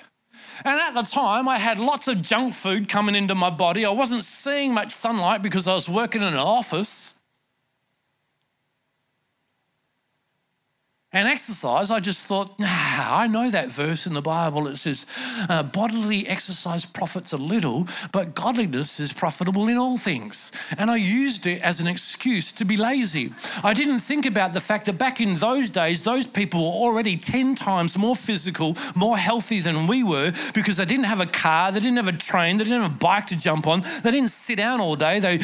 And 0.64 0.80
at 0.80 0.94
the 0.94 1.02
time, 1.02 1.48
I 1.48 1.58
had 1.58 1.78
lots 1.78 2.08
of 2.08 2.22
junk 2.22 2.54
food 2.54 2.88
coming 2.88 3.14
into 3.14 3.34
my 3.34 3.50
body. 3.50 3.84
I 3.84 3.90
wasn't 3.90 4.24
seeing 4.24 4.74
much 4.74 4.90
sunlight 4.90 5.42
because 5.42 5.66
I 5.66 5.74
was 5.74 5.88
working 5.88 6.22
in 6.22 6.28
an 6.28 6.34
office. 6.34 7.19
And 11.12 11.26
exercise, 11.26 11.90
I 11.90 11.98
just 11.98 12.24
thought, 12.24 12.56
nah, 12.60 12.68
I 12.68 13.26
know 13.26 13.50
that 13.50 13.72
verse 13.72 14.06
in 14.06 14.14
the 14.14 14.22
Bible. 14.22 14.68
It 14.68 14.76
says, 14.76 15.06
uh, 15.48 15.64
bodily 15.64 16.28
exercise 16.28 16.86
profits 16.86 17.32
a 17.32 17.36
little, 17.36 17.88
but 18.12 18.36
godliness 18.36 19.00
is 19.00 19.12
profitable 19.12 19.66
in 19.66 19.76
all 19.76 19.96
things. 19.96 20.52
And 20.78 20.88
I 20.88 20.94
used 20.96 21.48
it 21.48 21.62
as 21.62 21.80
an 21.80 21.88
excuse 21.88 22.52
to 22.52 22.64
be 22.64 22.76
lazy. 22.76 23.32
I 23.64 23.74
didn't 23.74 23.98
think 23.98 24.24
about 24.24 24.52
the 24.52 24.60
fact 24.60 24.86
that 24.86 24.98
back 24.98 25.20
in 25.20 25.32
those 25.32 25.68
days, 25.68 26.04
those 26.04 26.28
people 26.28 26.60
were 26.60 26.86
already 26.86 27.16
10 27.16 27.56
times 27.56 27.98
more 27.98 28.14
physical, 28.14 28.76
more 28.94 29.18
healthy 29.18 29.58
than 29.58 29.88
we 29.88 30.04
were 30.04 30.30
because 30.54 30.76
they 30.76 30.84
didn't 30.84 31.06
have 31.06 31.20
a 31.20 31.26
car, 31.26 31.72
they 31.72 31.80
didn't 31.80 31.96
have 31.96 32.06
a 32.06 32.12
train, 32.16 32.56
they 32.56 32.62
didn't 32.62 32.82
have 32.82 32.92
a 32.92 32.98
bike 32.98 33.26
to 33.26 33.36
jump 33.36 33.66
on, 33.66 33.80
they 34.04 34.12
didn't 34.12 34.30
sit 34.30 34.58
down 34.58 34.80
all 34.80 34.94
day, 34.94 35.18
they 35.18 35.40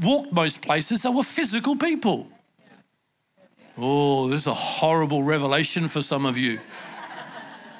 walked 0.00 0.32
most 0.32 0.62
places. 0.62 1.02
They 1.02 1.10
were 1.10 1.24
physical 1.24 1.74
people. 1.74 2.28
Oh, 3.80 4.26
this 4.26 4.40
is 4.42 4.46
a 4.48 4.54
horrible 4.54 5.22
revelation 5.22 5.86
for 5.86 6.02
some 6.02 6.26
of 6.26 6.36
you. 6.36 6.58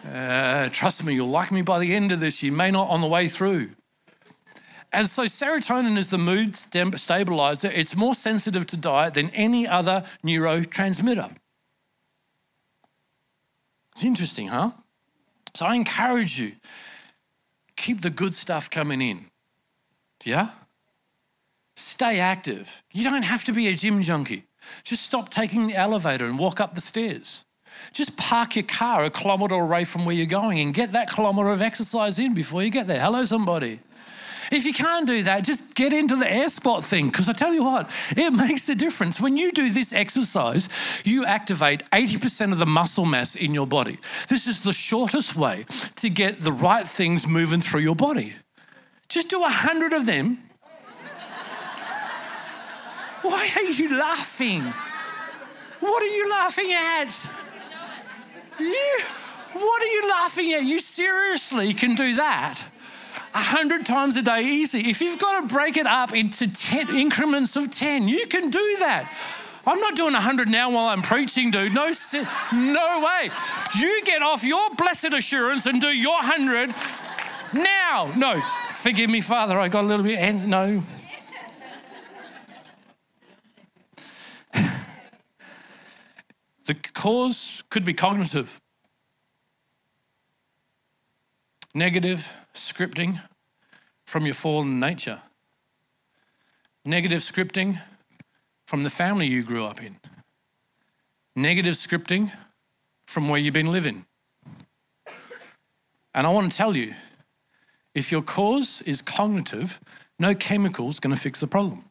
Uh, 0.09 0.69
trust 0.71 1.05
me, 1.05 1.14
you'll 1.14 1.28
like 1.28 1.50
me 1.50 1.61
by 1.61 1.81
the 1.81 1.93
end 1.93 2.12
of 2.12 2.21
this. 2.21 2.40
You 2.40 2.52
may 2.52 2.71
not 2.71 2.88
on 2.88 3.00
the 3.00 3.09
way 3.09 3.26
through. 3.26 3.71
And 4.93 5.09
so, 5.09 5.25
serotonin 5.25 5.99
is 5.99 6.11
the 6.11 6.19
mood 6.19 6.55
stabilizer. 6.55 7.69
It's 7.71 7.97
more 7.97 8.14
sensitive 8.14 8.64
to 8.67 8.76
diet 8.76 9.14
than 9.14 9.28
any 9.31 9.67
other 9.67 10.05
neurotransmitter. 10.25 11.37
It's 13.93 14.05
interesting, 14.05 14.49
huh? 14.49 14.71
So, 15.55 15.67
I 15.67 15.75
encourage 15.75 16.40
you 16.40 16.52
keep 17.76 18.02
the 18.02 18.11
good 18.11 18.35
stuff 18.35 18.71
coming 18.71 19.02
in. 19.02 19.26
Yeah? 20.25 20.50
Stay 21.76 22.21
active. 22.21 22.83
You 22.93 23.05
don't 23.05 23.25
have 23.25 23.45
to 23.45 23.52
be 23.52 23.67
a 23.67 23.75
gym 23.75 24.00
junkie. 24.02 24.48
Just 24.85 25.05
stop 25.05 25.31
taking 25.31 25.67
the 25.67 25.75
elevator 25.75 26.27
and 26.27 26.39
walk 26.39 26.61
up 26.61 26.75
the 26.75 26.81
stairs. 26.81 27.45
Just 27.93 28.17
park 28.17 28.57
your 28.57 28.65
car 28.65 29.05
a 29.05 29.11
kilometre 29.11 29.55
away 29.55 29.85
from 29.85 30.05
where 30.05 30.15
you're 30.15 30.27
going 30.27 30.59
and 30.61 30.75
get 30.75 30.93
that 30.93 31.11
kilometre 31.11 31.51
of 31.51 31.63
exercise 31.63 32.19
in 32.19 32.35
before 32.35 32.63
you 32.63 32.71
get 32.71 32.87
there. 32.87 33.01
Hello, 33.01 33.25
somebody. 33.25 33.81
If 34.51 34.65
you 34.65 34.73
can't 34.73 35.07
do 35.07 35.23
that, 35.25 35.45
just 35.45 35.75
get 35.75 35.93
into 35.93 36.17
the 36.17 36.31
air 36.31 36.49
squat 36.49 36.85
thing. 36.85 37.09
Because 37.09 37.29
I 37.29 37.33
tell 37.33 37.53
you 37.53 37.65
what, 37.65 37.91
it 38.17 38.31
makes 38.33 38.69
a 38.69 38.75
difference. 38.75 39.21
When 39.21 39.37
you 39.37 39.53
do 39.53 39.69
this 39.69 39.93
exercise, 39.93 40.69
you 41.05 41.25
activate 41.25 41.85
80% 41.91 42.53
of 42.53 42.59
the 42.59 42.67
muscle 42.67 43.05
mass 43.05 43.37
in 43.37 43.53
your 43.53 43.67
body. 43.67 43.99
This 44.29 44.47
is 44.47 44.63
the 44.63 44.73
shortest 44.73 45.37
way 45.37 45.67
to 45.97 46.11
get 46.11 46.39
the 46.39 46.53
right 46.53 46.87
things 46.87 47.27
moving 47.27 47.61
through 47.61 47.81
your 47.81 47.97
body. 47.97 48.35
Just 49.09 49.29
do 49.29 49.43
a 49.45 49.51
hundred 49.51 49.93
of 49.93 50.07
them. 50.07 50.39
Why 53.23 53.51
are 53.57 53.63
you 53.63 53.99
laughing? 53.99 54.63
What 55.81 56.03
are 56.03 56.07
you 56.07 56.31
laughing 56.31 56.73
at? 56.73 57.31
You, 58.59 58.99
what 59.53 59.83
are 59.83 59.87
you 59.87 60.09
laughing 60.09 60.53
at? 60.53 60.65
You 60.65 60.79
seriously 60.79 61.75
can 61.75 61.95
do 61.95 62.15
that 62.15 62.59
a 63.35 63.39
hundred 63.39 63.87
times 63.87 64.17
a 64.17 64.23
day 64.23 64.43
easy. 64.43 64.91
If 64.91 65.01
you've 65.01 65.19
got 65.19 65.43
to 65.43 65.55
break 65.55 65.77
it 65.77 65.87
up 65.87 66.15
into 66.15 66.53
10 66.53 66.95
increments 66.95 67.57
of 67.57 67.71
10, 67.71 68.09
you 68.09 68.27
can 68.27 68.51
do 68.51 68.77
that. 68.81 69.13
I'm 69.67 69.81
not 69.81 69.97
doing 69.97 70.15
100 70.15 70.49
now 70.49 70.71
while 70.71 70.87
I'm 70.87 71.03
preaching, 71.03 71.51
dude. 71.51 71.75
No, 71.75 71.93
no 72.53 73.05
way. 73.05 73.31
You 73.79 74.03
get 74.05 74.23
off 74.23 74.43
your 74.43 74.71
blessed 74.77 75.13
assurance 75.15 75.67
and 75.67 75.81
do 75.81 75.89
your 75.89 76.15
100 76.15 76.75
now. 77.53 78.11
No, 78.17 78.41
forgive 78.71 79.11
me, 79.11 79.21
Father. 79.21 79.59
I 79.59 79.69
got 79.69 79.85
a 79.85 79.87
little 79.87 80.05
bit, 80.05 80.47
no. 80.47 80.83
The 86.69 86.75
cause 86.75 87.65
could 87.71 87.87
be 87.87 87.95
cognitive. 87.95 88.61
Negative 91.75 92.31
scripting 92.53 93.23
from 94.05 94.27
your 94.27 94.35
fallen 94.35 94.79
nature. 94.79 95.23
Negative 96.85 97.23
scripting 97.23 97.81
from 98.67 98.83
the 98.83 98.91
family 98.91 99.27
you 99.27 99.43
grew 99.43 99.65
up 99.65 99.83
in. 99.83 99.97
Negative 101.35 101.75
scripting 101.75 102.33
from 103.07 103.31
where 103.31 103.41
you've 103.41 103.55
been 103.55 103.73
living. 103.73 104.05
And 106.15 106.27
I 106.27 106.31
want 106.31 106.53
to 106.53 106.59
tell 106.59 106.77
you 106.77 106.93
if 107.95 108.13
your 108.13 108.21
cause 108.21 108.83
is 108.83 109.01
cognitive, 109.01 109.81
no 110.19 110.35
chemical 110.35 110.91
is 110.91 111.01
going 111.01 111.17
to 111.17 111.21
fix 111.21 111.41
the 111.41 111.47
problem. 111.47 111.85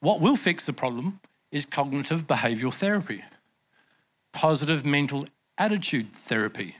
What 0.00 0.22
will 0.22 0.36
fix 0.36 0.64
the 0.64 0.72
problem 0.72 1.20
is 1.52 1.66
cognitive 1.66 2.26
behavioral 2.26 2.72
therapy, 2.72 3.22
positive 4.34 4.84
mental 4.84 5.24
attitude 5.56 6.12
therapy 6.12 6.76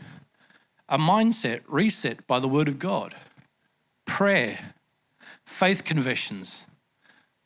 a 0.87 0.99
mindset 0.99 1.63
reset 1.67 2.27
by 2.27 2.39
the 2.39 2.47
Word 2.47 2.69
of 2.69 2.79
God, 2.79 3.15
prayer, 4.05 4.59
faith 5.47 5.83
confessions, 5.83 6.67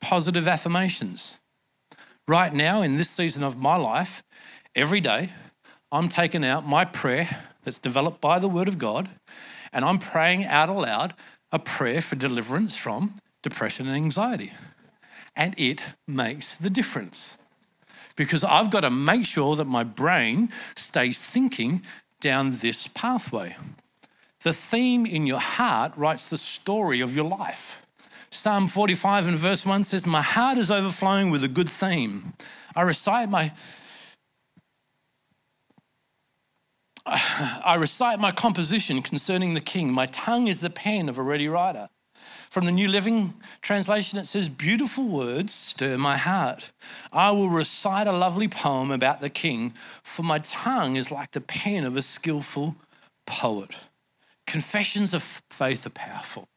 positive 0.00 0.48
affirmations. 0.48 1.38
Right 2.26 2.52
now, 2.52 2.82
in 2.82 2.96
this 2.96 3.08
season 3.08 3.44
of 3.44 3.56
my 3.56 3.76
life, 3.76 4.24
every 4.74 5.00
day, 5.00 5.30
I'm 5.92 6.08
taking 6.08 6.44
out 6.44 6.66
my 6.66 6.84
prayer 6.84 7.28
that's 7.62 7.78
developed 7.78 8.20
by 8.20 8.40
the 8.40 8.48
Word 8.48 8.66
of 8.66 8.76
God 8.76 9.08
and 9.72 9.84
I'm 9.84 9.98
praying 9.98 10.44
out 10.44 10.68
aloud 10.68 11.14
a 11.52 11.58
prayer 11.58 12.00
for 12.00 12.16
deliverance 12.16 12.76
from 12.76 13.14
depression 13.42 13.86
and 13.86 13.96
anxiety. 13.96 14.52
And 15.36 15.54
it 15.58 15.94
makes 16.06 16.56
the 16.56 16.70
difference 16.70 17.38
because 18.18 18.44
I've 18.44 18.70
got 18.70 18.80
to 18.80 18.90
make 18.90 19.24
sure 19.24 19.56
that 19.56 19.64
my 19.66 19.84
brain 19.84 20.50
stays 20.74 21.18
thinking 21.18 21.82
down 22.20 22.50
this 22.50 22.88
pathway. 22.88 23.56
The 24.40 24.52
theme 24.52 25.06
in 25.06 25.26
your 25.26 25.40
heart 25.40 25.96
writes 25.96 26.28
the 26.28 26.36
story 26.36 27.00
of 27.00 27.14
your 27.16 27.24
life. 27.24 27.86
Psalm 28.30 28.66
45 28.66 29.28
and 29.28 29.38
verse 29.38 29.64
1 29.64 29.84
says, 29.84 30.06
My 30.06 30.20
heart 30.20 30.58
is 30.58 30.70
overflowing 30.70 31.30
with 31.30 31.42
a 31.44 31.48
good 31.48 31.68
theme. 31.68 32.34
I 32.76 32.82
recite 32.82 33.30
my 33.30 33.52
I 37.06 37.76
recite 37.78 38.18
my 38.18 38.32
composition 38.32 39.00
concerning 39.00 39.54
the 39.54 39.60
king. 39.60 39.92
My 39.92 40.06
tongue 40.06 40.48
is 40.48 40.60
the 40.60 40.70
pen 40.70 41.08
of 41.08 41.18
a 41.18 41.22
ready 41.22 41.48
writer. 41.48 41.88
From 42.50 42.64
the 42.64 42.72
New 42.72 42.88
Living 42.88 43.34
Translation, 43.60 44.18
it 44.18 44.26
says, 44.26 44.48
Beautiful 44.48 45.06
words 45.06 45.52
stir 45.52 45.98
my 45.98 46.16
heart. 46.16 46.72
I 47.12 47.30
will 47.30 47.50
recite 47.50 48.06
a 48.06 48.12
lovely 48.12 48.48
poem 48.48 48.90
about 48.90 49.20
the 49.20 49.28
king, 49.28 49.70
for 49.74 50.22
my 50.22 50.38
tongue 50.38 50.96
is 50.96 51.12
like 51.12 51.32
the 51.32 51.42
pen 51.42 51.84
of 51.84 51.96
a 51.96 52.02
skillful 52.02 52.76
poet. 53.26 53.88
Confessions 54.46 55.12
of 55.12 55.42
faith 55.50 55.86
are 55.86 55.90
powerful. 55.90 56.48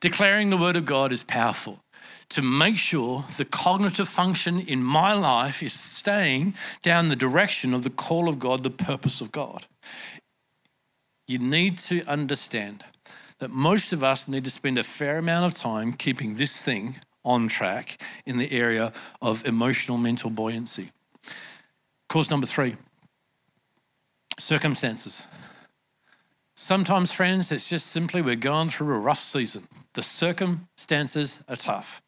Declaring 0.00 0.50
the 0.50 0.56
word 0.56 0.76
of 0.76 0.84
God 0.84 1.12
is 1.12 1.22
powerful 1.22 1.80
to 2.30 2.42
make 2.42 2.76
sure 2.76 3.24
the 3.36 3.44
cognitive 3.44 4.08
function 4.08 4.60
in 4.60 4.82
my 4.82 5.12
life 5.12 5.62
is 5.62 5.72
staying 5.72 6.54
down 6.82 7.08
the 7.08 7.16
direction 7.16 7.72
of 7.72 7.84
the 7.84 7.90
call 7.90 8.28
of 8.28 8.38
God, 8.38 8.64
the 8.64 8.70
purpose 8.70 9.20
of 9.20 9.32
God. 9.32 9.66
You 11.26 11.38
need 11.38 11.78
to 11.78 12.04
understand 12.06 12.84
that 13.38 13.50
most 13.50 13.92
of 13.92 14.02
us 14.02 14.28
need 14.28 14.44
to 14.44 14.50
spend 14.50 14.78
a 14.78 14.82
fair 14.82 15.18
amount 15.18 15.44
of 15.44 15.54
time 15.54 15.92
keeping 15.92 16.34
this 16.34 16.60
thing 16.60 16.96
on 17.24 17.48
track 17.48 18.00
in 18.26 18.38
the 18.38 18.52
area 18.52 18.92
of 19.20 19.46
emotional 19.46 19.98
mental 19.98 20.30
buoyancy. 20.30 20.88
Cause 22.08 22.30
number 22.30 22.46
three 22.46 22.76
circumstances. 24.38 25.26
Sometimes, 26.54 27.12
friends, 27.12 27.52
it's 27.52 27.68
just 27.68 27.86
simply 27.86 28.20
we're 28.22 28.34
going 28.34 28.68
through 28.68 28.94
a 28.94 28.98
rough 28.98 29.20
season. 29.20 29.64
The 29.94 30.02
circumstances 30.02 31.42
are 31.48 31.56
tough. 31.56 32.02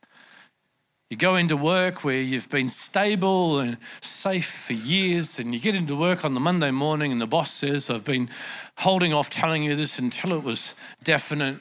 You 1.10 1.16
go 1.16 1.34
into 1.34 1.56
work 1.56 2.04
where 2.04 2.20
you've 2.20 2.48
been 2.50 2.68
stable 2.68 3.58
and 3.58 3.78
safe 4.00 4.46
for 4.46 4.74
years, 4.74 5.40
and 5.40 5.52
you 5.52 5.58
get 5.58 5.74
into 5.74 5.96
work 5.96 6.24
on 6.24 6.34
the 6.34 6.40
Monday 6.40 6.70
morning, 6.70 7.10
and 7.10 7.20
the 7.20 7.26
boss 7.26 7.50
says, 7.50 7.90
I've 7.90 8.04
been 8.04 8.30
holding 8.78 9.12
off 9.12 9.28
telling 9.28 9.64
you 9.64 9.74
this 9.74 9.98
until 9.98 10.32
it 10.32 10.44
was 10.44 10.80
definite. 11.02 11.58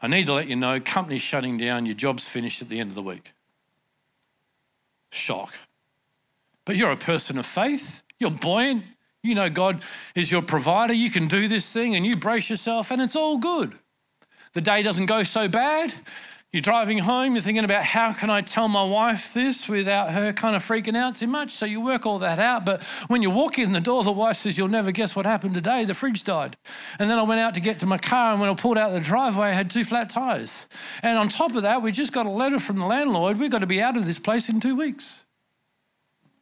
I 0.00 0.06
need 0.06 0.26
to 0.26 0.34
let 0.34 0.46
you 0.46 0.54
know, 0.54 0.78
company's 0.78 1.20
shutting 1.20 1.58
down, 1.58 1.84
your 1.84 1.96
job's 1.96 2.28
finished 2.28 2.62
at 2.62 2.68
the 2.68 2.78
end 2.78 2.90
of 2.90 2.94
the 2.94 3.02
week. 3.02 3.32
Shock. 5.10 5.52
But 6.64 6.76
you're 6.76 6.92
a 6.92 6.96
person 6.96 7.38
of 7.38 7.46
faith, 7.46 8.04
you're 8.20 8.30
buoyant, 8.30 8.84
you 9.24 9.34
know 9.34 9.50
God 9.50 9.84
is 10.14 10.30
your 10.30 10.42
provider, 10.42 10.94
you 10.94 11.10
can 11.10 11.26
do 11.26 11.48
this 11.48 11.72
thing, 11.72 11.96
and 11.96 12.06
you 12.06 12.16
brace 12.16 12.48
yourself, 12.48 12.92
and 12.92 13.02
it's 13.02 13.16
all 13.16 13.38
good. 13.38 13.74
The 14.52 14.60
day 14.60 14.84
doesn't 14.84 15.06
go 15.06 15.24
so 15.24 15.48
bad. 15.48 15.92
You're 16.52 16.62
driving 16.62 16.98
home, 16.98 17.34
you're 17.34 17.42
thinking 17.42 17.62
about 17.62 17.84
how 17.84 18.12
can 18.12 18.28
I 18.28 18.40
tell 18.40 18.66
my 18.66 18.82
wife 18.82 19.32
this 19.32 19.68
without 19.68 20.10
her 20.10 20.32
kind 20.32 20.56
of 20.56 20.62
freaking 20.62 20.96
out 20.96 21.14
too 21.14 21.28
much. 21.28 21.52
So 21.52 21.64
you 21.64 21.80
work 21.80 22.06
all 22.06 22.18
that 22.18 22.40
out. 22.40 22.64
But 22.64 22.82
when 23.06 23.22
you 23.22 23.30
walk 23.30 23.56
in 23.56 23.72
the 23.72 23.80
door, 23.80 24.02
the 24.02 24.10
wife 24.10 24.34
says, 24.34 24.58
You'll 24.58 24.66
never 24.66 24.90
guess 24.90 25.14
what 25.14 25.26
happened 25.26 25.54
today. 25.54 25.84
The 25.84 25.94
fridge 25.94 26.24
died. 26.24 26.56
And 26.98 27.08
then 27.08 27.20
I 27.20 27.22
went 27.22 27.40
out 27.40 27.54
to 27.54 27.60
get 27.60 27.78
to 27.80 27.86
my 27.86 27.98
car, 27.98 28.32
and 28.32 28.40
when 28.40 28.50
I 28.50 28.54
pulled 28.54 28.78
out 28.78 28.90
the 28.90 28.98
driveway, 28.98 29.50
I 29.50 29.52
had 29.52 29.70
two 29.70 29.84
flat 29.84 30.10
tires. 30.10 30.68
And 31.04 31.16
on 31.18 31.28
top 31.28 31.54
of 31.54 31.62
that, 31.62 31.82
we 31.82 31.92
just 31.92 32.12
got 32.12 32.26
a 32.26 32.30
letter 32.30 32.58
from 32.58 32.80
the 32.80 32.86
landlord. 32.86 33.38
We've 33.38 33.50
got 33.50 33.58
to 33.58 33.66
be 33.66 33.80
out 33.80 33.96
of 33.96 34.06
this 34.06 34.18
place 34.18 34.48
in 34.48 34.58
two 34.58 34.76
weeks. 34.76 35.26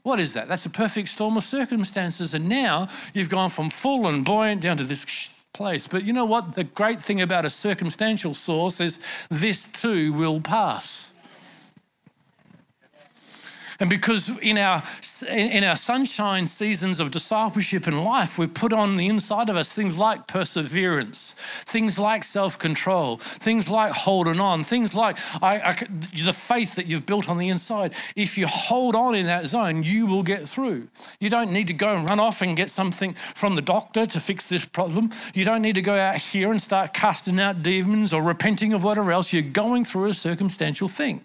What 0.05 0.21
is 0.21 0.33
that? 0.33 0.49
That's 0.49 0.64
a 0.64 0.71
perfect 0.71 1.09
storm 1.09 1.37
of 1.37 1.44
circumstances. 1.44 2.33
And 2.33 2.49
now 2.49 2.88
you've 3.12 3.29
gone 3.29 3.51
from 3.51 3.68
full 3.68 4.07
and 4.07 4.25
buoyant 4.25 4.62
down 4.62 4.79
to 4.79 4.85
this 4.85 5.38
place. 5.59 5.88
But 5.88 6.05
you 6.05 6.12
know 6.14 6.25
what? 6.25 6.55
The 6.55 6.64
great 6.64 7.01
thing 7.01 7.21
about 7.21 7.44
a 7.44 7.51
circumstantial 7.51 8.33
source 8.33 8.81
is 8.81 9.01
this 9.29 9.66
too 9.66 10.12
will 10.12 10.40
pass. 10.40 11.17
And 13.81 13.88
because 13.88 14.37
in 14.41 14.59
our, 14.59 14.83
in 15.31 15.62
our 15.62 15.77
sunshine 15.77 16.47
seasons 16.47 16.99
of 16.99 17.12
discipleship 17.12 17.87
and 17.87 18.03
life, 18.03 18.37
we've 18.37 18.53
put 18.53 18.73
on 18.73 18.97
the 18.97 19.07
inside 19.07 19.49
of 19.49 19.57
us 19.57 19.73
things 19.73 19.97
like 19.97 20.27
perseverance, 20.27 21.35
things 21.35 21.97
like 21.97 22.25
self 22.25 22.59
control, 22.59 23.19
things 23.19 23.71
like 23.71 23.93
holding 23.93 24.41
on, 24.41 24.64
things 24.64 24.97
like 24.97 25.17
I, 25.41 25.61
I, 25.61 25.73
the 26.25 26.33
faith 26.33 26.75
that 26.75 26.87
you've 26.87 27.07
built 27.07 27.29
on 27.29 27.38
the 27.38 27.49
inside. 27.49 27.95
If 28.17 28.37
you 28.37 28.49
hold 28.49 28.97
on 28.97 29.14
in 29.14 29.27
that 29.27 29.47
zone, 29.47 29.85
you 29.85 30.07
will 30.07 30.25
get 30.25 30.49
through. 30.49 30.88
You 31.21 31.31
don't 31.31 31.53
need 31.53 31.69
to 31.69 31.75
go 31.75 31.95
and 31.95 32.09
run 32.09 32.19
off 32.19 32.43
and 32.43 32.57
get 32.57 32.71
something 32.71 33.14
from 33.14 33.55
the 33.55 33.62
doctor 33.62 34.07
to 34.07 34.19
fix 34.19 34.49
this 34.49 34.67
problem. 34.67 35.11
You 35.35 35.45
don't 35.45 35.62
need 35.62 35.77
to 35.77 35.83
go 35.83 35.95
out 35.95 36.17
here 36.17 36.51
and 36.51 36.61
start 36.61 36.95
casting 36.95 37.38
out 37.38 37.62
demons 37.62 38.12
or 38.12 38.25
repenting 38.25 38.73
of 38.73 38.83
whatever 38.83 39.12
else. 39.12 39.33
You're 39.33 39.43
going 39.43 39.85
through 39.85 40.07
a 40.07 40.14
circumstantial 40.14 40.88
thing 40.88 41.23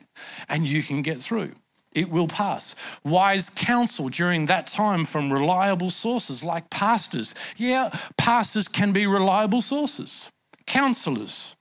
and 0.48 0.68
you 0.68 0.84
can 0.84 1.02
get 1.02 1.20
through 1.20 1.54
it 1.96 2.10
will 2.10 2.28
pass. 2.28 2.76
Wise 3.04 3.50
counsel 3.50 4.10
during 4.10 4.46
that 4.48 4.68
time 4.68 5.06
from 5.06 5.32
reliable 5.32 5.90
sources 5.90 6.44
like 6.44 6.70
pastors. 6.70 7.36
Yeah, 7.58 7.90
pastors 8.18 8.68
can 8.68 8.92
be 8.92 9.08
reliable 9.08 9.62
sources, 9.62 10.32
counselors, 10.66 11.56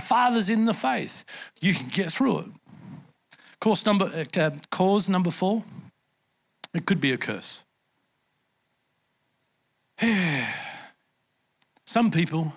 fathers 0.00 0.50
in 0.50 0.64
the 0.64 0.74
faith. 0.74 1.24
You 1.60 1.74
can 1.74 1.88
get 1.88 2.10
through 2.10 2.38
it. 2.40 2.46
Course 3.60 3.84
number, 3.84 4.24
uh, 4.36 4.50
cause 4.70 5.08
number 5.08 5.30
four, 5.30 5.64
it 6.72 6.86
could 6.86 7.00
be 7.00 7.12
a 7.12 7.16
curse. 7.16 7.64
some 11.84 12.12
people, 12.12 12.52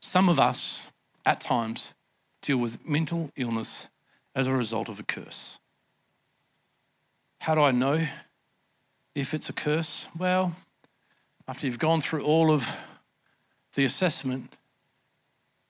some 0.00 0.28
of 0.28 0.40
us 0.40 0.90
at 1.24 1.40
times 1.40 1.94
deal 2.42 2.58
with 2.58 2.86
mental 2.88 3.30
illness 3.36 3.90
as 4.34 4.48
a 4.48 4.52
result 4.52 4.88
of 4.88 4.98
a 4.98 5.04
curse. 5.04 5.60
How 7.40 7.54
do 7.54 7.62
I 7.62 7.70
know 7.70 8.06
if 9.14 9.32
it's 9.32 9.48
a 9.48 9.54
curse? 9.54 10.10
Well, 10.16 10.54
after 11.48 11.66
you've 11.66 11.78
gone 11.78 12.02
through 12.02 12.22
all 12.22 12.50
of 12.50 12.86
the 13.74 13.84
assessment, 13.84 14.58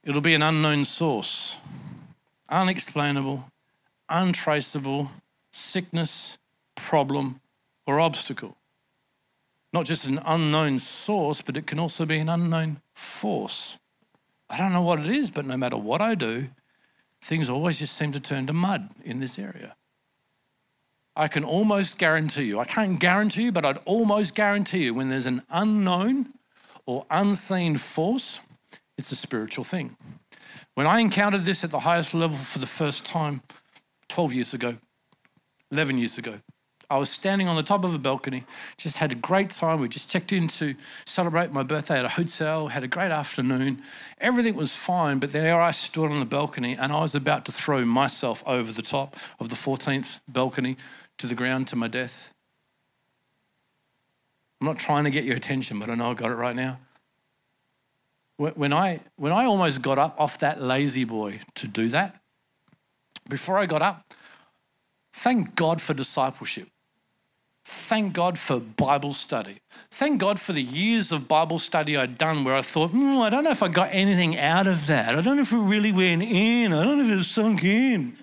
it'll 0.02 0.20
be 0.20 0.35
an 0.35 0.42
unknown 0.42 0.85
source, 0.85 1.61
unexplainable, 2.48 3.44
untraceable 4.09 5.12
sickness, 5.52 6.38
problem, 6.74 7.40
or 7.87 8.00
obstacle. 8.00 8.56
Not 9.72 9.87
just 9.87 10.09
an 10.09 10.18
unknown 10.26 10.80
source, 10.80 11.40
but 11.40 11.56
it 11.56 11.68
can 11.68 11.78
also 11.78 12.04
be 12.04 12.18
an 12.18 12.28
unknown 12.28 12.80
force. 12.94 13.78
I 14.48 14.59
don't 14.59 14.72
know 14.72 14.83
what 14.83 14.98
it 14.98 15.09
is, 15.09 15.30
but 15.30 15.44
no 15.46 15.56
matter 15.56 15.76
what 15.76 16.00
I 16.00 16.16
do, 16.16 16.48
things 17.22 17.48
always 17.48 17.78
just 17.78 17.96
seem 17.96 18.11
to 18.11 18.20
turn 18.20 18.48
to 18.48 18.52
mud 18.52 18.90
in 19.04 19.20
this 19.20 19.38
area. 19.38 19.76
I 21.20 21.28
can 21.28 21.44
almost 21.44 21.98
guarantee 21.98 22.44
you, 22.44 22.61
I 22.61 22.64
can't 22.64 22.98
guarantee 22.98 23.42
you, 23.42 23.52
but 23.52 23.66
I'd 23.66 23.76
almost 23.85 24.35
guarantee 24.35 24.85
you 24.85 24.94
when 24.94 25.11
there's 25.11 25.26
an 25.26 25.42
unknown 25.50 26.33
or 26.87 27.04
unseen 27.11 27.76
force, 27.76 28.40
it's 28.96 29.12
a 29.12 29.16
spiritual 29.16 29.64
thing. 29.64 29.98
When 30.76 30.87
I 30.87 31.00
encountered 31.00 31.42
this 31.42 31.62
at 31.62 31.72
the 31.72 31.80
highest 31.80 32.14
level 32.14 32.38
for 32.38 32.59
the 32.59 32.64
first 32.64 33.04
time 33.04 33.42
12 34.09 34.33
years 34.33 34.54
ago, 34.54 34.78
11 35.70 35.98
years 35.98 36.16
ago, 36.16 36.40
I 36.88 36.96
was 36.96 37.11
standing 37.11 37.46
on 37.46 37.54
the 37.54 37.62
top 37.62 37.85
of 37.85 37.94
a 37.94 37.98
balcony, 37.98 38.44
just 38.78 38.96
had 38.96 39.12
a 39.12 39.14
great 39.14 39.50
time. 39.50 39.78
We 39.78 39.88
just 39.88 40.11
checked 40.11 40.33
in 40.33 40.48
to 40.48 40.74
celebrate 41.04 41.52
my 41.52 41.62
birthday 41.62 41.98
at 41.98 42.04
a 42.04 42.09
hotel, 42.09 42.68
had 42.68 42.83
a 42.83 42.88
great 42.88 43.12
afternoon. 43.12 43.83
Everything 44.20 44.56
was 44.56 44.74
fine, 44.74 45.18
but 45.18 45.33
there 45.33 45.61
I 45.61 45.70
stood 45.70 46.11
on 46.11 46.18
the 46.18 46.26
balcony 46.26 46.76
and 46.76 46.92
I 46.92 47.02
was 47.02 47.14
about 47.14 47.44
to 47.44 47.52
throw 47.52 47.85
myself 47.85 48.42
over 48.44 48.72
the 48.72 48.83
top 48.83 49.14
of 49.38 49.50
the 49.50 49.54
14th 49.54 50.20
balcony 50.26 50.76
to 51.20 51.26
the 51.26 51.35
ground 51.35 51.68
to 51.68 51.76
my 51.76 51.87
death. 51.87 52.33
I'm 54.61 54.66
not 54.66 54.78
trying 54.78 55.04
to 55.04 55.11
get 55.11 55.24
your 55.24 55.37
attention, 55.37 55.78
but 55.78 55.88
I 55.88 55.94
know 55.94 56.11
I 56.11 56.14
got 56.14 56.30
it 56.30 56.35
right 56.35 56.56
now. 56.56 56.78
When 58.37 58.72
I, 58.72 59.00
when 59.16 59.33
I 59.33 59.44
almost 59.44 59.83
got 59.83 59.98
up 59.98 60.18
off 60.18 60.38
that 60.38 60.62
lazy 60.62 61.04
boy 61.04 61.40
to 61.56 61.68
do 61.68 61.88
that, 61.90 62.20
before 63.28 63.59
I 63.59 63.66
got 63.66 63.83
up, 63.83 64.14
thank 65.12 65.54
God 65.54 65.80
for 65.80 65.92
discipleship. 65.92 66.68
Thank 67.64 68.14
God 68.14 68.38
for 68.38 68.59
Bible 68.59 69.12
study. 69.12 69.59
Thank 69.90 70.20
God 70.20 70.40
for 70.40 70.52
the 70.52 70.62
years 70.62 71.12
of 71.12 71.28
Bible 71.28 71.59
study 71.59 71.96
I'd 71.96 72.16
done 72.16 72.44
where 72.44 72.56
I 72.56 72.62
thought, 72.62 72.90
mm, 72.90 73.20
I 73.20 73.28
don't 73.28 73.44
know 73.44 73.50
if 73.50 73.62
I 73.62 73.68
got 73.68 73.90
anything 73.92 74.38
out 74.38 74.66
of 74.66 74.87
that. 74.87 75.14
I 75.14 75.20
don't 75.20 75.37
know 75.37 75.42
if 75.42 75.52
it 75.52 75.59
really 75.59 75.92
went 75.92 76.22
in. 76.22 76.72
I 76.72 76.83
don't 76.83 76.98
know 76.98 77.04
if 77.04 77.20
it 77.20 77.24
sunk 77.24 77.62
in. 77.62 78.16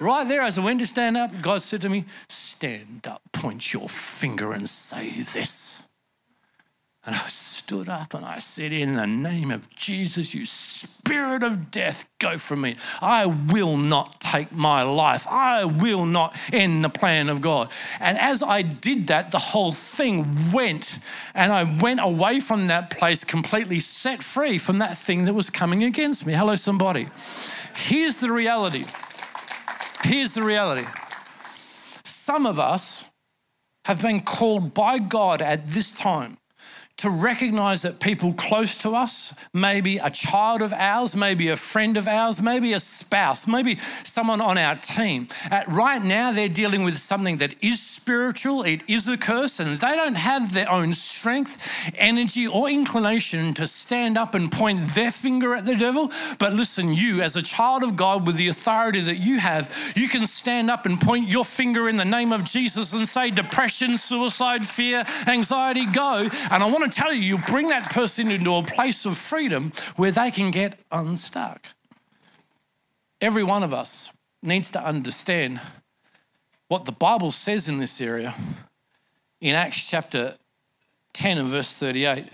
Right 0.00 0.28
there, 0.28 0.42
as 0.42 0.58
I 0.58 0.64
went 0.64 0.80
to 0.80 0.86
stand 0.86 1.16
up, 1.16 1.32
God 1.42 1.60
said 1.60 1.80
to 1.82 1.88
me, 1.88 2.04
Stand 2.28 3.06
up, 3.08 3.20
point 3.32 3.72
your 3.72 3.88
finger, 3.88 4.52
and 4.52 4.68
say 4.68 5.10
this. 5.10 5.88
And 7.04 7.16
I 7.16 7.26
stood 7.28 7.88
up 7.88 8.12
and 8.12 8.24
I 8.24 8.38
said, 8.38 8.70
In 8.70 8.94
the 8.94 9.06
name 9.06 9.50
of 9.50 9.74
Jesus, 9.74 10.34
you 10.34 10.44
spirit 10.44 11.42
of 11.42 11.70
death, 11.70 12.08
go 12.18 12.36
from 12.36 12.60
me. 12.60 12.76
I 13.00 13.24
will 13.24 13.76
not 13.76 14.20
take 14.20 14.52
my 14.52 14.82
life. 14.82 15.26
I 15.26 15.64
will 15.64 16.04
not 16.04 16.36
end 16.52 16.84
the 16.84 16.90
plan 16.90 17.28
of 17.28 17.40
God. 17.40 17.70
And 17.98 18.18
as 18.18 18.42
I 18.42 18.62
did 18.62 19.06
that, 19.06 19.30
the 19.30 19.38
whole 19.38 19.72
thing 19.72 20.52
went. 20.52 20.98
And 21.34 21.50
I 21.50 21.62
went 21.80 22.00
away 22.00 22.40
from 22.40 22.66
that 22.66 22.90
place 22.90 23.24
completely 23.24 23.80
set 23.80 24.22
free 24.22 24.58
from 24.58 24.78
that 24.78 24.96
thing 24.96 25.24
that 25.24 25.34
was 25.34 25.50
coming 25.50 25.82
against 25.82 26.26
me. 26.26 26.34
Hello, 26.34 26.56
somebody. 26.56 27.08
Here's 27.74 28.20
the 28.20 28.30
reality. 28.30 28.84
Here's 30.08 30.32
the 30.32 30.42
reality. 30.42 30.86
Some 32.02 32.46
of 32.46 32.58
us 32.58 33.10
have 33.84 34.00
been 34.00 34.20
called 34.20 34.72
by 34.72 34.98
God 34.98 35.42
at 35.42 35.66
this 35.66 35.92
time 35.92 36.38
to 36.98 37.10
recognize 37.10 37.82
that 37.82 38.00
people 38.00 38.32
close 38.34 38.76
to 38.78 38.94
us, 38.94 39.48
maybe 39.54 39.98
a 39.98 40.10
child 40.10 40.62
of 40.62 40.72
ours, 40.72 41.14
maybe 41.14 41.48
a 41.48 41.56
friend 41.56 41.96
of 41.96 42.08
ours, 42.08 42.42
maybe 42.42 42.72
a 42.72 42.80
spouse, 42.80 43.46
maybe 43.46 43.76
someone 44.02 44.40
on 44.40 44.58
our 44.58 44.74
team, 44.74 45.28
at 45.50 45.66
right 45.68 46.02
now 46.02 46.32
they're 46.32 46.48
dealing 46.48 46.82
with 46.82 46.96
something 46.96 47.36
that 47.36 47.54
is 47.62 47.80
spiritual, 47.80 48.64
it 48.64 48.82
is 48.88 49.08
a 49.08 49.16
curse, 49.16 49.60
and 49.60 49.76
they 49.76 49.94
don't 49.94 50.16
have 50.16 50.52
their 50.52 50.70
own 50.70 50.92
strength, 50.92 51.92
energy, 51.96 52.46
or 52.46 52.68
inclination 52.68 53.54
to 53.54 53.66
stand 53.66 54.18
up 54.18 54.34
and 54.34 54.50
point 54.50 54.80
their 54.94 55.12
finger 55.12 55.54
at 55.54 55.64
the 55.64 55.76
devil. 55.76 56.10
But 56.40 56.52
listen, 56.52 56.92
you, 56.92 57.22
as 57.22 57.36
a 57.36 57.42
child 57.42 57.84
of 57.84 57.94
God, 57.94 58.26
with 58.26 58.36
the 58.36 58.48
authority 58.48 59.00
that 59.02 59.18
you 59.18 59.38
have, 59.38 59.92
you 59.94 60.08
can 60.08 60.26
stand 60.26 60.68
up 60.68 60.84
and 60.84 61.00
point 61.00 61.28
your 61.28 61.44
finger 61.44 61.88
in 61.88 61.96
the 61.96 62.04
name 62.04 62.32
of 62.32 62.44
Jesus 62.44 62.92
and 62.92 63.06
say, 63.06 63.30
depression, 63.30 63.96
suicide, 63.96 64.66
fear, 64.66 65.04
anxiety, 65.28 65.86
go. 65.86 66.28
And 66.50 66.62
I 66.62 66.66
want 66.66 66.84
to 66.84 66.87
tell 66.88 67.12
you, 67.12 67.20
you 67.20 67.38
bring 67.38 67.68
that 67.68 67.90
person 67.90 68.30
into 68.30 68.54
a 68.54 68.62
place 68.62 69.06
of 69.06 69.16
freedom 69.16 69.72
where 69.96 70.10
they 70.10 70.30
can 70.30 70.50
get 70.50 70.78
unstuck. 70.90 71.64
Every 73.20 73.42
one 73.42 73.62
of 73.62 73.74
us 73.74 74.16
needs 74.42 74.70
to 74.72 74.80
understand 74.80 75.60
what 76.68 76.84
the 76.84 76.92
Bible 76.92 77.30
says 77.30 77.68
in 77.68 77.78
this 77.78 78.00
area. 78.00 78.34
In 79.40 79.54
Acts 79.54 79.88
chapter 79.88 80.34
10 81.14 81.38
and 81.38 81.48
verse 81.48 81.76
38, 81.78 82.26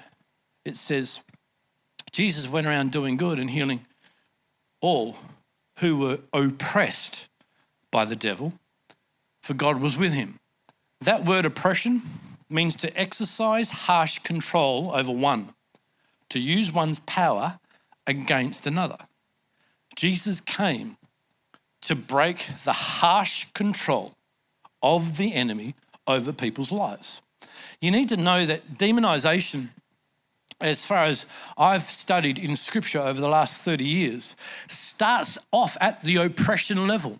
it 0.64 0.76
says, 0.76 1.24
Jesus 2.12 2.48
went 2.48 2.66
around 2.66 2.92
doing 2.92 3.16
good 3.16 3.38
and 3.38 3.50
healing 3.50 3.84
all 4.80 5.16
who 5.78 5.96
were 5.96 6.18
oppressed 6.32 7.28
by 7.90 8.04
the 8.04 8.16
devil, 8.16 8.52
for 9.42 9.54
God 9.54 9.80
was 9.80 9.96
with 9.96 10.12
him. 10.12 10.38
That 11.00 11.24
word 11.24 11.44
oppression 11.44 12.02
means 12.48 12.76
to 12.76 13.00
exercise 13.00 13.70
harsh 13.70 14.18
control 14.20 14.92
over 14.94 15.12
one, 15.12 15.54
to 16.30 16.38
use 16.38 16.72
one's 16.72 17.00
power 17.00 17.58
against 18.06 18.66
another. 18.66 18.98
Jesus 19.96 20.40
came 20.40 20.96
to 21.82 21.94
break 21.94 22.38
the 22.64 22.72
harsh 22.72 23.46
control 23.52 24.14
of 24.82 25.16
the 25.16 25.34
enemy 25.34 25.74
over 26.06 26.32
people's 26.32 26.72
lives. 26.72 27.22
You 27.80 27.90
need 27.90 28.08
to 28.10 28.16
know 28.16 28.46
that 28.46 28.74
demonization, 28.74 29.68
as 30.60 30.84
far 30.86 31.04
as 31.04 31.26
I've 31.56 31.82
studied 31.82 32.38
in 32.38 32.56
scripture 32.56 33.00
over 33.00 33.20
the 33.20 33.28
last 33.28 33.62
30 33.64 33.84
years, 33.84 34.36
starts 34.66 35.38
off 35.52 35.76
at 35.80 36.02
the 36.02 36.16
oppression 36.16 36.86
level 36.86 37.18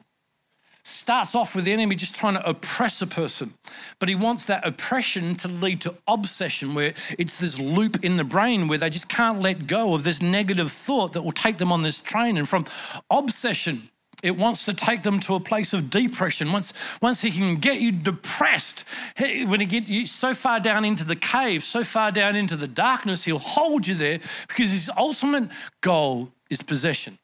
starts 0.85 1.35
off 1.35 1.57
with 1.57 1.64
the 1.64 1.73
enemy 1.73 1.97
just 1.97 2.14
trying 2.14 2.35
to 2.35 2.49
oppress 2.49 3.01
a 3.01 3.07
person, 3.07 3.55
but 3.99 4.09
he 4.09 4.14
wants 4.14 4.47
that 4.47 4.66
oppression 4.66 5.35
to 5.37 5.49
lead 5.49 5.81
to 5.81 5.94
obsession, 6.07 6.75
where 6.75 6.92
it's 7.18 7.40
this 7.40 7.59
loop 7.59 8.05
in 8.05 8.16
the 8.18 8.25
brain 8.25 8.68
where 8.68 8.79
they 8.79 8.90
just 8.90 9.09
can't 9.09 9.40
let 9.40 9.66
go 9.66 9.94
of 9.94 10.05
this 10.05 10.20
negative 10.20 10.70
thought 10.70 11.14
that 11.14 11.23
will 11.23 11.33
take 11.33 11.59
them 11.59 11.73
on 11.73 11.83
this 11.83 12.01
train. 12.01 12.37
And 12.37 12.49
from 12.49 12.66
obsession, 13.11 13.88
it 14.23 14.37
wants 14.37 14.64
to 14.66 14.75
take 14.75 15.03
them 15.03 15.20
to 15.20 15.35
a 15.35 15.40
place 15.40 15.73
of 15.73 15.90
depression. 15.90 16.53
Once, 16.53 16.73
once 17.03 17.23
he 17.23 17.31
can 17.31 17.57
get 17.57 17.81
you 17.81 17.92
depressed, 17.92 18.85
when 19.18 19.61
he 19.61 19.66
get 19.66 19.88
you 19.88 20.07
so 20.07 20.33
far 20.33 20.61
down 20.61 20.85
into 20.85 21.05
the 21.05 21.16
cave, 21.16 21.62
so 21.62 21.83
far 21.85 22.11
down 22.11 22.37
into 22.37 22.57
the 22.57 22.66
darkness, 22.66 23.25
he'll 23.25 23.38
hold 23.38 23.87
you 23.87 23.94
there 23.94 24.18
because 24.49 24.70
his 24.70 24.90
ultimate 24.97 25.51
goal 25.83 26.31
is 26.51 26.62
possession. 26.62 27.18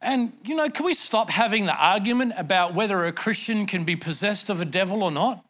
And, 0.00 0.32
you 0.44 0.54
know, 0.54 0.68
can 0.68 0.84
we 0.84 0.94
stop 0.94 1.30
having 1.30 1.66
the 1.66 1.74
argument 1.74 2.34
about 2.36 2.74
whether 2.74 3.04
a 3.04 3.12
Christian 3.12 3.66
can 3.66 3.84
be 3.84 3.96
possessed 3.96 4.48
of 4.48 4.60
a 4.60 4.64
devil 4.64 5.02
or 5.02 5.10
not? 5.10 5.44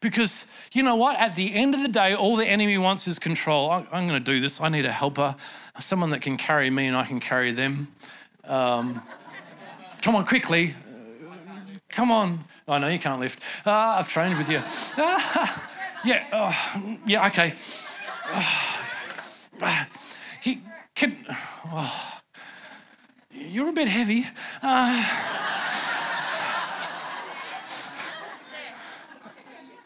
Because, 0.00 0.52
you 0.72 0.82
know 0.82 0.96
what? 0.96 1.18
At 1.18 1.34
the 1.34 1.54
end 1.54 1.74
of 1.74 1.82
the 1.82 1.88
day, 1.88 2.14
all 2.14 2.36
the 2.36 2.46
enemy 2.46 2.78
wants 2.78 3.06
is 3.06 3.18
control. 3.18 3.70
I'm 3.70 4.08
going 4.08 4.22
to 4.22 4.30
do 4.32 4.40
this. 4.40 4.60
I 4.60 4.68
need 4.68 4.86
a 4.86 4.92
helper, 4.92 5.36
someone 5.78 6.10
that 6.10 6.20
can 6.20 6.36
carry 6.36 6.70
me 6.70 6.86
and 6.86 6.96
I 6.96 7.04
can 7.04 7.20
carry 7.20 7.52
them. 7.52 7.88
Um, 8.44 9.02
come 10.02 10.16
on, 10.16 10.24
quickly. 10.24 10.74
Come 11.90 12.10
on. 12.10 12.40
I 12.68 12.76
oh, 12.76 12.78
know 12.78 12.88
you 12.88 12.98
can't 12.98 13.20
lift. 13.20 13.42
Uh, 13.66 13.70
I've 13.70 14.08
trained 14.08 14.38
with 14.38 14.50
you. 14.50 14.62
Yeah, 16.02 16.24
uh, 16.32 16.50
yeah, 17.06 17.26
okay. 17.26 17.50
he 20.42 20.60
can. 20.94 21.14
Oh. 21.66 22.09
You're 23.50 23.70
a 23.70 23.72
bit 23.72 23.88
heavy. 23.88 24.24
Uh, 24.62 25.02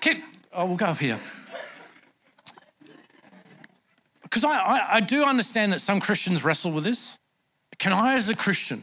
Kit, 0.02 0.18
oh, 0.52 0.66
we'll 0.66 0.76
go 0.76 0.84
up 0.84 0.98
here. 0.98 1.18
Because 4.22 4.44
I, 4.44 4.50
I, 4.50 4.94
I 4.96 5.00
do 5.00 5.24
understand 5.24 5.72
that 5.72 5.80
some 5.80 5.98
Christians 5.98 6.44
wrestle 6.44 6.72
with 6.72 6.84
this. 6.84 7.18
Can 7.78 7.94
I, 7.94 8.16
as 8.16 8.28
a 8.28 8.34
Christian, 8.34 8.82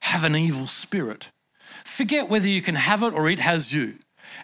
have 0.00 0.24
an 0.24 0.36
evil 0.36 0.66
spirit? 0.66 1.30
Forget 1.82 2.28
whether 2.28 2.48
you 2.48 2.60
can 2.60 2.74
have 2.74 3.02
it 3.02 3.14
or 3.14 3.30
it 3.30 3.38
has 3.38 3.72
you. 3.72 3.94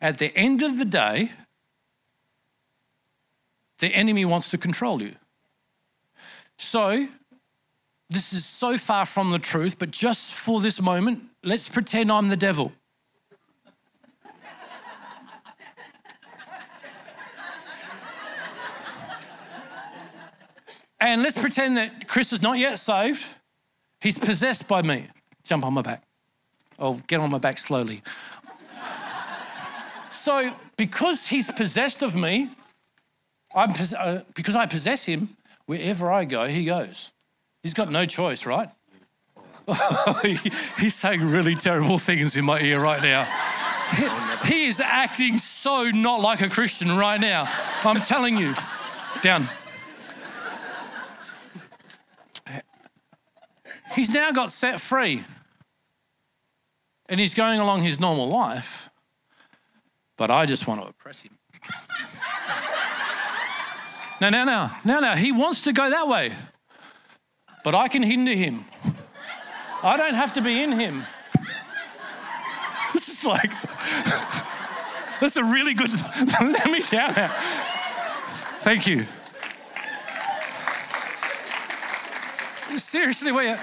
At 0.01 0.17
the 0.17 0.35
end 0.35 0.63
of 0.63 0.79
the 0.79 0.87
day, 0.87 1.31
the 3.81 3.89
enemy 3.89 4.25
wants 4.25 4.51
to 4.53 4.57
control 4.57 5.03
you. 5.03 5.17
So, 6.57 7.09
this 8.13 8.33
is 8.35 8.45
so 8.45 8.77
far 8.77 9.07
from 9.07 9.31
the 9.31 9.39
truth, 9.39 9.79
but 9.79 9.91
just 9.91 10.35
for 10.35 10.61
this 10.61 10.83
moment, 10.83 11.23
let's 11.43 11.69
pretend 11.69 12.13
I'm 12.13 12.29
the 12.29 12.37
devil. 12.37 12.73
and 21.01 21.23
let's 21.23 21.41
pretend 21.41 21.79
that 21.79 22.07
Chris 22.07 22.33
is 22.33 22.43
not 22.43 22.59
yet 22.59 22.79
saved. 22.79 23.35
He's 24.01 24.19
possessed 24.19 24.69
by 24.69 24.83
me. 24.83 25.09
Jump 25.43 25.65
on 25.65 25.73
my 25.73 25.83
back. 25.83 26.03
Oh, 26.79 27.01
get 27.07 27.19
on 27.19 27.31
my 27.31 27.39
back 27.39 27.57
slowly. 27.57 28.03
so, 30.11 30.55
because 30.77 31.29
he's 31.29 31.51
possessed 31.51 32.03
of 32.03 32.15
me, 32.15 32.51
I'm, 33.55 33.71
uh, 33.99 34.21
because 34.35 34.55
I 34.55 34.67
possess 34.67 35.07
him, 35.07 35.31
wherever 35.65 36.13
I 36.13 36.27
go, 36.27 36.47
he 36.47 36.67
goes. 36.67 37.13
He's 37.63 37.75
got 37.75 37.91
no 37.91 38.05
choice, 38.05 38.47
right? 38.47 38.69
He's 40.79 40.95
saying 40.95 41.21
really 41.23 41.55
terrible 41.55 41.99
things 41.99 42.37
in 42.37 42.45
my 42.45 42.61
ear 42.61 42.81
right 42.81 43.03
now. 43.03 43.25
He, 44.45 44.65
is 44.65 44.81
acting 44.81 45.39
so 45.39 45.91
not 45.91 46.21
like 46.21 46.41
a 46.41 46.49
Christian 46.49 46.97
right 46.97 47.21
now. 47.21 47.49
I'm 47.85 48.01
telling 48.01 48.37
you. 48.39 48.55
Down. 49.23 49.49
He's 53.95 54.11
now 54.11 54.33
got 54.33 54.51
set 54.51 54.81
free. 54.81 55.23
And 57.09 57.21
he's 57.21 57.35
going 57.35 57.61
along 57.61 57.83
his 57.83 58.01
normal 58.01 58.29
life. 58.29 58.89
But 60.17 60.31
I 60.31 60.47
just 60.47 60.67
want 60.67 60.81
to 60.81 60.89
oppress 60.89 61.23
him. 61.23 61.39
no, 64.21 64.31
no, 64.31 64.45
no, 64.45 64.71
no, 64.85 65.01
now, 65.01 65.17
he 65.17 65.31
wants 65.33 65.63
to 65.63 65.73
go 65.73 65.91
that 65.91 66.09
way, 66.09 66.33
but 67.63 67.75
I 67.75 67.89
can 67.89 68.03
hinder 68.03 68.33
him. 68.33 68.65
I 69.83 69.97
don't 69.97 70.15
have 70.15 70.33
to 70.35 70.41
be 70.41 70.63
in 70.63 70.73
him. 70.73 71.05
This 72.93 73.09
is 73.09 73.25
like, 73.25 73.51
that's 75.21 75.37
a 75.37 75.45
really 75.45 75.75
good, 75.75 75.91
let 76.41 76.71
me 76.71 76.83
down. 76.83 77.15
Thank 78.63 78.87
you. 78.87 79.07
Seriously, 82.79 83.33
wait. 83.33 83.59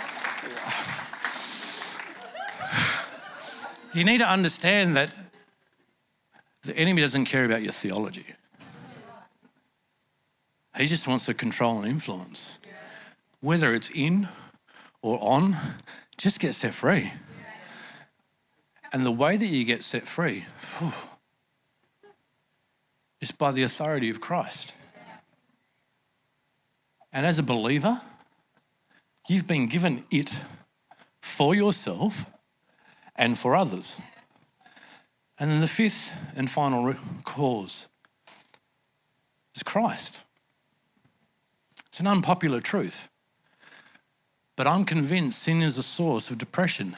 You 3.94 4.04
need 4.04 4.20
to 4.20 4.28
understand 4.28 4.96
that 4.96 5.14
the 6.64 6.78
enemy 6.78 7.02
doesn't 7.02 7.26
care 7.26 7.46
about 7.46 7.62
your 7.62 7.72
theology. 7.72 8.26
He 10.78 10.86
just 10.86 11.08
wants 11.08 11.26
to 11.26 11.34
control 11.34 11.80
and 11.80 11.88
influence. 11.88 12.59
Whether 13.42 13.74
it's 13.74 13.90
in 13.90 14.28
or 15.02 15.18
on, 15.22 15.56
just 16.18 16.40
get 16.40 16.54
set 16.54 16.74
free. 16.74 17.12
And 18.92 19.06
the 19.06 19.12
way 19.12 19.38
that 19.38 19.46
you 19.46 19.66
get 19.66 19.84
set 19.84 20.04
free 20.04 20.46
whew, 20.80 20.92
is 23.22 23.32
by 23.32 23.52
the 23.52 23.64
authority 23.64 24.10
of 24.10 24.20
Christ. 24.20 24.76
And 27.12 27.26
as 27.26 27.40
a 27.40 27.44
believer, 27.44 28.02
you've 29.28 29.48
been 29.48 29.68
given 29.68 30.04
it 30.12 30.40
for 31.22 31.56
yourself 31.56 32.32
and 33.16 33.38
for 33.38 33.56
others. 33.56 34.00
And 35.38 35.52
then 35.52 35.62
the 35.62 35.68
fifth 35.68 36.34
and 36.36 36.50
final 36.50 36.96
cause 37.24 37.90
is 39.56 39.64
Christ. 39.64 40.26
It's 41.88 42.00
an 42.00 42.08
unpopular 42.08 42.60
truth. 42.60 43.10
But 44.60 44.68
I'm 44.68 44.84
convinced 44.84 45.40
sin 45.40 45.62
is 45.62 45.78
a 45.78 45.84
source 45.84 46.30
of 46.30 46.38
depression. 46.38 46.98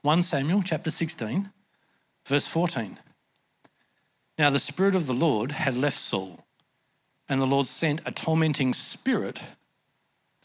1 0.00 0.22
Samuel 0.22 0.62
chapter 0.62 0.90
16, 0.90 1.50
verse 2.26 2.48
14. 2.48 2.96
Now 4.38 4.48
the 4.48 4.58
Spirit 4.58 4.94
of 4.94 5.06
the 5.06 5.12
Lord 5.12 5.52
had 5.52 5.76
left 5.76 5.98
Saul, 5.98 6.46
and 7.28 7.38
the 7.38 7.46
Lord 7.46 7.66
sent 7.66 8.00
a 8.06 8.12
tormenting 8.12 8.72
spirit 8.72 9.42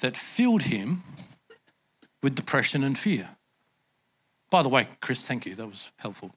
that 0.02 0.18
filled 0.18 0.64
him 0.64 1.04
with 2.22 2.36
depression 2.36 2.84
and 2.84 2.98
fear. 2.98 3.30
By 4.52 4.62
the 4.62 4.68
way, 4.68 4.88
Chris, 5.00 5.26
thank 5.26 5.46
you. 5.46 5.56
That 5.56 5.68
was 5.68 5.94
helpful. 5.96 6.32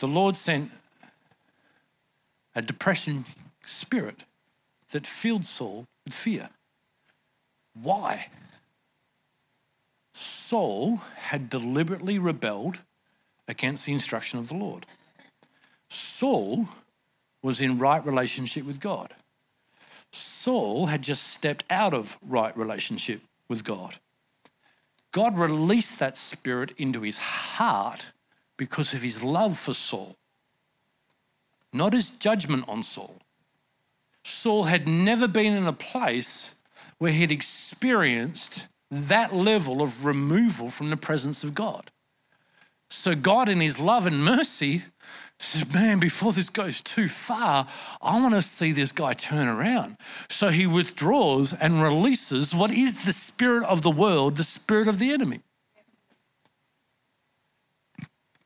The 0.00 0.08
Lord 0.08 0.36
sent 0.36 0.70
a 2.54 2.62
depression 2.62 3.26
spirit 3.66 4.24
that 4.92 5.06
filled 5.06 5.44
Saul 5.44 5.84
with 6.06 6.14
fear. 6.14 6.48
Why? 7.82 8.28
Saul 10.14 10.96
had 11.16 11.50
deliberately 11.50 12.18
rebelled 12.18 12.82
against 13.48 13.86
the 13.86 13.92
instruction 13.92 14.38
of 14.38 14.48
the 14.48 14.56
Lord. 14.56 14.86
Saul 15.88 16.68
was 17.42 17.60
in 17.60 17.78
right 17.78 18.04
relationship 18.04 18.64
with 18.64 18.80
God. 18.80 19.12
Saul 20.10 20.86
had 20.86 21.02
just 21.02 21.24
stepped 21.24 21.64
out 21.68 21.92
of 21.92 22.16
right 22.22 22.56
relationship 22.56 23.20
with 23.48 23.64
God. 23.64 23.96
God 25.12 25.38
released 25.38 25.98
that 25.98 26.16
spirit 26.16 26.72
into 26.76 27.02
his 27.02 27.18
heart 27.18 28.12
because 28.56 28.94
of 28.94 29.02
his 29.02 29.22
love 29.22 29.58
for 29.58 29.74
Saul, 29.74 30.16
not 31.72 31.92
his 31.92 32.10
judgment 32.10 32.68
on 32.68 32.82
Saul. 32.82 33.20
Saul 34.24 34.64
had 34.64 34.88
never 34.88 35.28
been 35.28 35.52
in 35.54 35.66
a 35.66 35.72
place 35.72 36.55
where 36.98 37.12
he'd 37.12 37.30
experienced 37.30 38.68
that 38.90 39.34
level 39.34 39.82
of 39.82 40.06
removal 40.06 40.70
from 40.70 40.90
the 40.90 40.96
presence 40.96 41.42
of 41.44 41.54
God. 41.54 41.90
So, 42.88 43.14
God, 43.14 43.48
in 43.48 43.60
His 43.60 43.80
love 43.80 44.06
and 44.06 44.24
mercy, 44.24 44.82
says, 45.38 45.72
Man, 45.72 45.98
before 45.98 46.32
this 46.32 46.48
goes 46.48 46.80
too 46.80 47.08
far, 47.08 47.66
I 48.00 48.20
want 48.20 48.34
to 48.34 48.42
see 48.42 48.72
this 48.72 48.92
guy 48.92 49.12
turn 49.12 49.48
around. 49.48 49.96
So, 50.28 50.50
He 50.50 50.66
withdraws 50.66 51.52
and 51.52 51.82
releases 51.82 52.54
what 52.54 52.70
is 52.70 53.04
the 53.04 53.12
spirit 53.12 53.64
of 53.64 53.82
the 53.82 53.90
world, 53.90 54.36
the 54.36 54.44
spirit 54.44 54.86
of 54.86 54.98
the 54.98 55.12
enemy. 55.12 55.40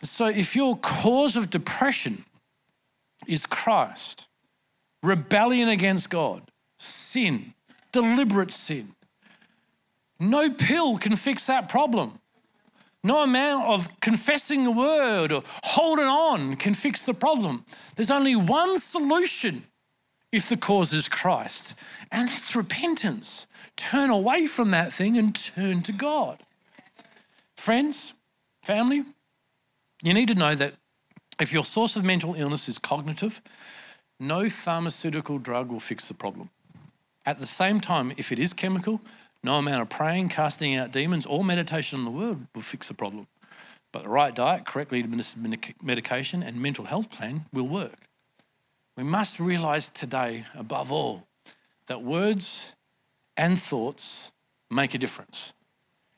So, 0.03 0.27
if 0.27 0.57
your 0.57 0.77
cause 0.77 1.37
of 1.37 1.51
depression 1.51 2.25
is 3.29 3.45
Christ, 3.45 4.27
rebellion 5.03 5.69
against 5.69 6.09
God, 6.09 6.51
sin, 6.79 7.53
deliberate 7.93 8.53
sin. 8.53 8.89
No 10.19 10.51
pill 10.51 10.99
can 10.99 11.17
fix 11.17 11.47
that 11.47 11.69
problem. 11.69 12.19
No 13.03 13.23
amount 13.23 13.67
of 13.67 14.01
confessing 14.01 14.65
the 14.65 14.71
word 14.71 15.33
or 15.33 15.43
holding 15.65 16.05
on 16.05 16.57
can 16.57 16.75
fix 16.75 17.05
the 17.05 17.15
problem. 17.15 17.65
There's 17.97 18.11
only 18.11 18.37
one 18.37 18.79
solution 18.79 19.63
if 20.31 20.49
the 20.49 20.57
cause 20.57 20.93
is 20.93 21.09
Christ, 21.09 21.81
and 22.13 22.29
that's 22.29 22.55
repentance. 22.55 23.47
Turn 23.77 24.11
away 24.11 24.47
from 24.47 24.71
that 24.71 24.93
thing 24.93 25.17
and 25.17 25.35
turn 25.35 25.83
to 25.83 25.93
God. 25.93 26.41
Friends, 27.57 28.15
family, 28.63 29.03
you 30.03 30.15
need 30.15 30.29
to 30.29 30.35
know 30.35 30.55
that 30.55 30.75
if 31.41 31.53
your 31.53 31.65
source 31.65 31.97
of 31.97 32.05
mental 32.05 32.35
illness 32.35 32.69
is 32.69 32.79
cognitive, 32.79 33.41
no 34.21 34.49
pharmaceutical 34.51 35.39
drug 35.39 35.73
will 35.73 35.81
fix 35.81 36.07
the 36.09 36.15
problem. 36.15 36.51
At 37.27 37.39
the 37.39 37.47
same 37.47 37.81
time, 37.81 38.13
if 38.17 38.33
it 38.33 38.39
is 38.39 38.53
chemical, 38.53 39.01
no 39.43 39.57
amount 39.57 39.83
of 39.83 39.89
praying, 39.89 40.29
casting 40.29 40.75
out 40.77 40.93
demons, 40.93 41.27
or 41.27 41.45
meditation 41.45 41.99
in 41.99 42.05
the 42.05 42.11
world 42.11 42.47
will 42.55 42.63
fix 42.63 42.89
the 42.89 42.95
problem. 42.95 43.27
But 43.93 44.05
the 44.05 44.09
right 44.09 44.35
diet, 44.35 44.67
correctly 44.67 45.01
administered 45.01 45.43
medication, 45.83 46.43
and 46.43 46.61
mental 46.61 46.85
health 46.85 47.11
plan 47.11 47.47
will 47.53 47.67
work. 47.67 48.07
We 48.97 49.03
must 49.03 49.41
realize 49.41 49.89
today, 49.89 50.45
above 50.57 50.93
all, 50.93 51.27
that 51.87 52.03
words 52.03 52.75
and 53.37 53.59
thoughts 53.59 54.33
make 54.71 54.95
a 54.95 54.99
difference. 54.99 55.53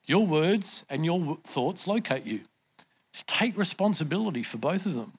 Your 0.06 0.26
words 0.26 0.84
and 0.90 1.04
your 1.04 1.36
thoughts 1.36 1.86
locate 1.86 2.26
you. 2.26 2.40
Just 3.12 3.28
take 3.28 3.56
responsibility 3.56 4.42
for 4.42 4.58
both 4.58 4.84
of 4.86 4.94
them 4.94 5.12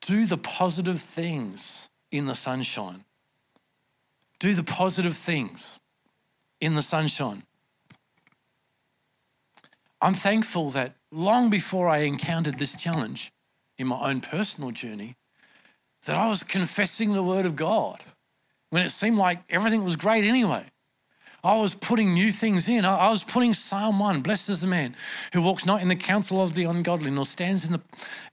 do 0.00 0.26
the 0.26 0.36
positive 0.36 1.00
things 1.00 1.88
in 2.10 2.26
the 2.26 2.34
sunshine. 2.34 3.04
Do 4.40 4.54
the 4.54 4.64
positive 4.64 5.14
things 5.14 5.78
in 6.60 6.74
the 6.74 6.82
sunshine. 6.82 7.44
I'm 10.00 10.14
thankful 10.14 10.70
that 10.70 10.94
long 11.12 11.50
before 11.50 11.88
I 11.88 11.98
encountered 11.98 12.58
this 12.58 12.74
challenge 12.74 13.32
in 13.78 13.86
my 13.86 14.00
own 14.10 14.20
personal 14.20 14.70
journey, 14.70 15.16
that 16.06 16.16
I 16.16 16.28
was 16.28 16.42
confessing 16.42 17.12
the 17.12 17.22
word 17.22 17.46
of 17.46 17.54
God 17.54 18.02
when 18.70 18.82
it 18.82 18.90
seemed 18.90 19.18
like 19.18 19.42
everything 19.50 19.84
was 19.84 19.96
great 19.96 20.24
anyway. 20.24 20.64
I 21.42 21.56
was 21.56 21.74
putting 21.74 22.12
new 22.12 22.30
things 22.30 22.68
in. 22.68 22.84
I 22.84 23.08
was 23.08 23.24
putting 23.24 23.54
Psalm 23.54 23.98
1 23.98 24.20
Blessed 24.20 24.50
is 24.50 24.60
the 24.60 24.66
man 24.66 24.94
who 25.32 25.40
walks 25.40 25.64
not 25.64 25.80
in 25.80 25.88
the 25.88 25.96
counsel 25.96 26.42
of 26.42 26.54
the 26.54 26.64
ungodly, 26.64 27.10
nor 27.10 27.24
stands 27.24 27.64
in 27.64 27.72
the, 27.72 27.80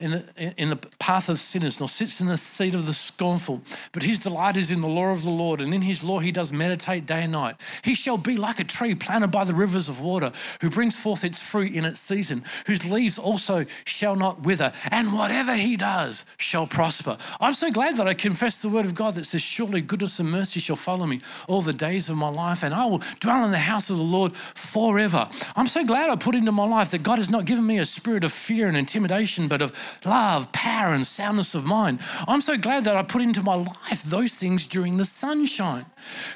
in, 0.01 0.11
the, 0.11 0.53
in 0.57 0.69
the 0.69 0.75
path 0.99 1.29
of 1.29 1.39
sinners, 1.39 1.79
nor 1.79 1.87
sits 1.87 2.19
in 2.19 2.27
the 2.27 2.35
seat 2.35 2.75
of 2.75 2.85
the 2.85 2.93
scornful. 2.93 3.61
But 3.93 4.03
his 4.03 4.19
delight 4.19 4.57
is 4.57 4.71
in 4.71 4.81
the 4.81 4.89
law 4.89 5.11
of 5.11 5.23
the 5.23 5.29
Lord, 5.29 5.61
and 5.61 5.73
in 5.73 5.83
his 5.83 6.03
law 6.03 6.19
he 6.19 6.33
does 6.33 6.51
meditate 6.51 7.05
day 7.05 7.23
and 7.23 7.31
night. 7.31 7.55
He 7.81 7.93
shall 7.93 8.17
be 8.17 8.35
like 8.35 8.59
a 8.59 8.65
tree 8.65 8.93
planted 8.93 9.29
by 9.29 9.45
the 9.45 9.55
rivers 9.55 9.87
of 9.87 10.01
water, 10.01 10.33
who 10.59 10.69
brings 10.69 10.97
forth 10.97 11.23
its 11.23 11.41
fruit 11.41 11.71
in 11.71 11.85
its 11.85 12.01
season, 12.01 12.43
whose 12.65 12.89
leaves 12.89 13.17
also 13.17 13.65
shall 13.85 14.17
not 14.17 14.41
wither, 14.43 14.73
and 14.91 15.13
whatever 15.13 15.55
he 15.55 15.77
does 15.77 16.25
shall 16.37 16.67
prosper. 16.67 17.17
I'm 17.39 17.53
so 17.53 17.71
glad 17.71 17.95
that 17.95 18.07
I 18.07 18.13
confess 18.13 18.61
the 18.61 18.69
word 18.69 18.85
of 18.85 18.95
God 18.95 19.13
that 19.15 19.25
says, 19.25 19.41
Surely 19.41 19.79
goodness 19.79 20.19
and 20.19 20.29
mercy 20.29 20.59
shall 20.59 20.75
follow 20.75 21.05
me 21.05 21.21
all 21.47 21.61
the 21.61 21.71
days 21.71 22.09
of 22.09 22.17
my 22.17 22.29
life, 22.29 22.63
and 22.63 22.73
I 22.73 22.85
will 22.85 22.96
will 22.97 23.05
dwell 23.19 23.45
in 23.45 23.51
the 23.51 23.57
house 23.57 23.89
of 23.89 23.97
the 23.97 24.03
Lord 24.03 24.35
forever. 24.35 25.29
I'm 25.55 25.67
so 25.67 25.85
glad 25.85 26.09
I 26.09 26.15
put 26.15 26.35
into 26.35 26.51
my 26.51 26.65
life 26.65 26.91
that 26.91 27.03
God 27.03 27.17
has 27.17 27.29
not 27.29 27.45
given 27.45 27.65
me 27.65 27.77
a 27.77 27.85
spirit 27.85 28.23
of 28.23 28.31
fear 28.31 28.67
and 28.67 28.77
intimidation, 28.77 29.47
but 29.47 29.61
of 29.61 29.99
love, 30.05 30.51
power, 30.51 30.93
and 30.93 31.05
soundness 31.05 31.55
of 31.55 31.65
mind. 31.65 31.99
I'm 32.27 32.41
so 32.41 32.57
glad 32.57 32.83
that 32.85 32.95
I 32.95 33.03
put 33.03 33.21
into 33.21 33.43
my 33.43 33.55
life 33.55 34.03
those 34.03 34.35
things 34.35 34.67
during 34.67 34.97
the 34.97 35.05
sunshine. 35.05 35.85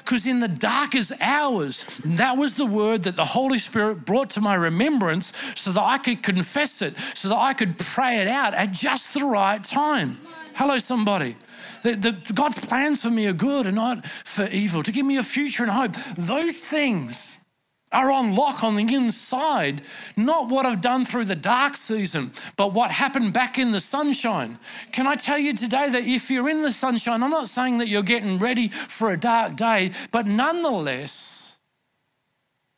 Because 0.04 0.26
in 0.26 0.40
the 0.40 0.48
darkest 0.48 1.12
hours, 1.20 2.00
that 2.04 2.36
was 2.36 2.56
the 2.56 2.66
word 2.66 3.04
that 3.04 3.16
the 3.16 3.24
Holy 3.24 3.58
Spirit 3.58 4.04
brought 4.04 4.30
to 4.30 4.40
my 4.40 4.54
remembrance 4.54 5.32
so 5.56 5.72
that 5.72 5.82
I 5.82 5.98
could 5.98 6.22
confess 6.22 6.82
it, 6.82 6.94
so 6.94 7.28
that 7.28 7.38
I 7.38 7.54
could 7.54 7.78
pray 7.78 8.20
it 8.20 8.28
out 8.28 8.54
at 8.54 8.72
just 8.72 9.14
the 9.14 9.24
right 9.24 9.62
time. 9.62 10.20
Hello, 10.54 10.78
somebody. 10.78 11.36
The, 11.82 11.94
the, 11.96 12.32
God's 12.32 12.64
plans 12.64 13.02
for 13.02 13.10
me 13.10 13.26
are 13.26 13.32
good 13.32 13.66
and 13.66 13.76
not 13.76 14.06
for 14.06 14.46
evil, 14.46 14.82
to 14.82 14.92
give 14.92 15.04
me 15.04 15.16
a 15.16 15.22
future 15.22 15.64
and 15.64 15.72
hope. 15.72 15.92
Those 16.16 16.60
things 16.60 17.44
are 17.92 18.10
on 18.10 18.34
lock 18.34 18.64
on 18.64 18.76
the 18.76 18.94
inside, 18.94 19.82
not 20.16 20.48
what 20.48 20.64
I've 20.64 20.80
done 20.80 21.04
through 21.04 21.26
the 21.26 21.36
dark 21.36 21.76
season, 21.76 22.32
but 22.56 22.72
what 22.72 22.90
happened 22.90 23.32
back 23.32 23.58
in 23.58 23.70
the 23.72 23.80
sunshine. 23.80 24.58
Can 24.92 25.06
I 25.06 25.14
tell 25.14 25.38
you 25.38 25.52
today 25.52 25.90
that 25.90 26.04
if 26.04 26.30
you're 26.30 26.48
in 26.48 26.62
the 26.62 26.72
sunshine, 26.72 27.22
I'm 27.22 27.30
not 27.30 27.48
saying 27.48 27.78
that 27.78 27.88
you're 27.88 28.02
getting 28.02 28.38
ready 28.38 28.68
for 28.68 29.10
a 29.10 29.18
dark 29.18 29.56
day, 29.56 29.90
but 30.10 30.26
nonetheless, 30.26 31.60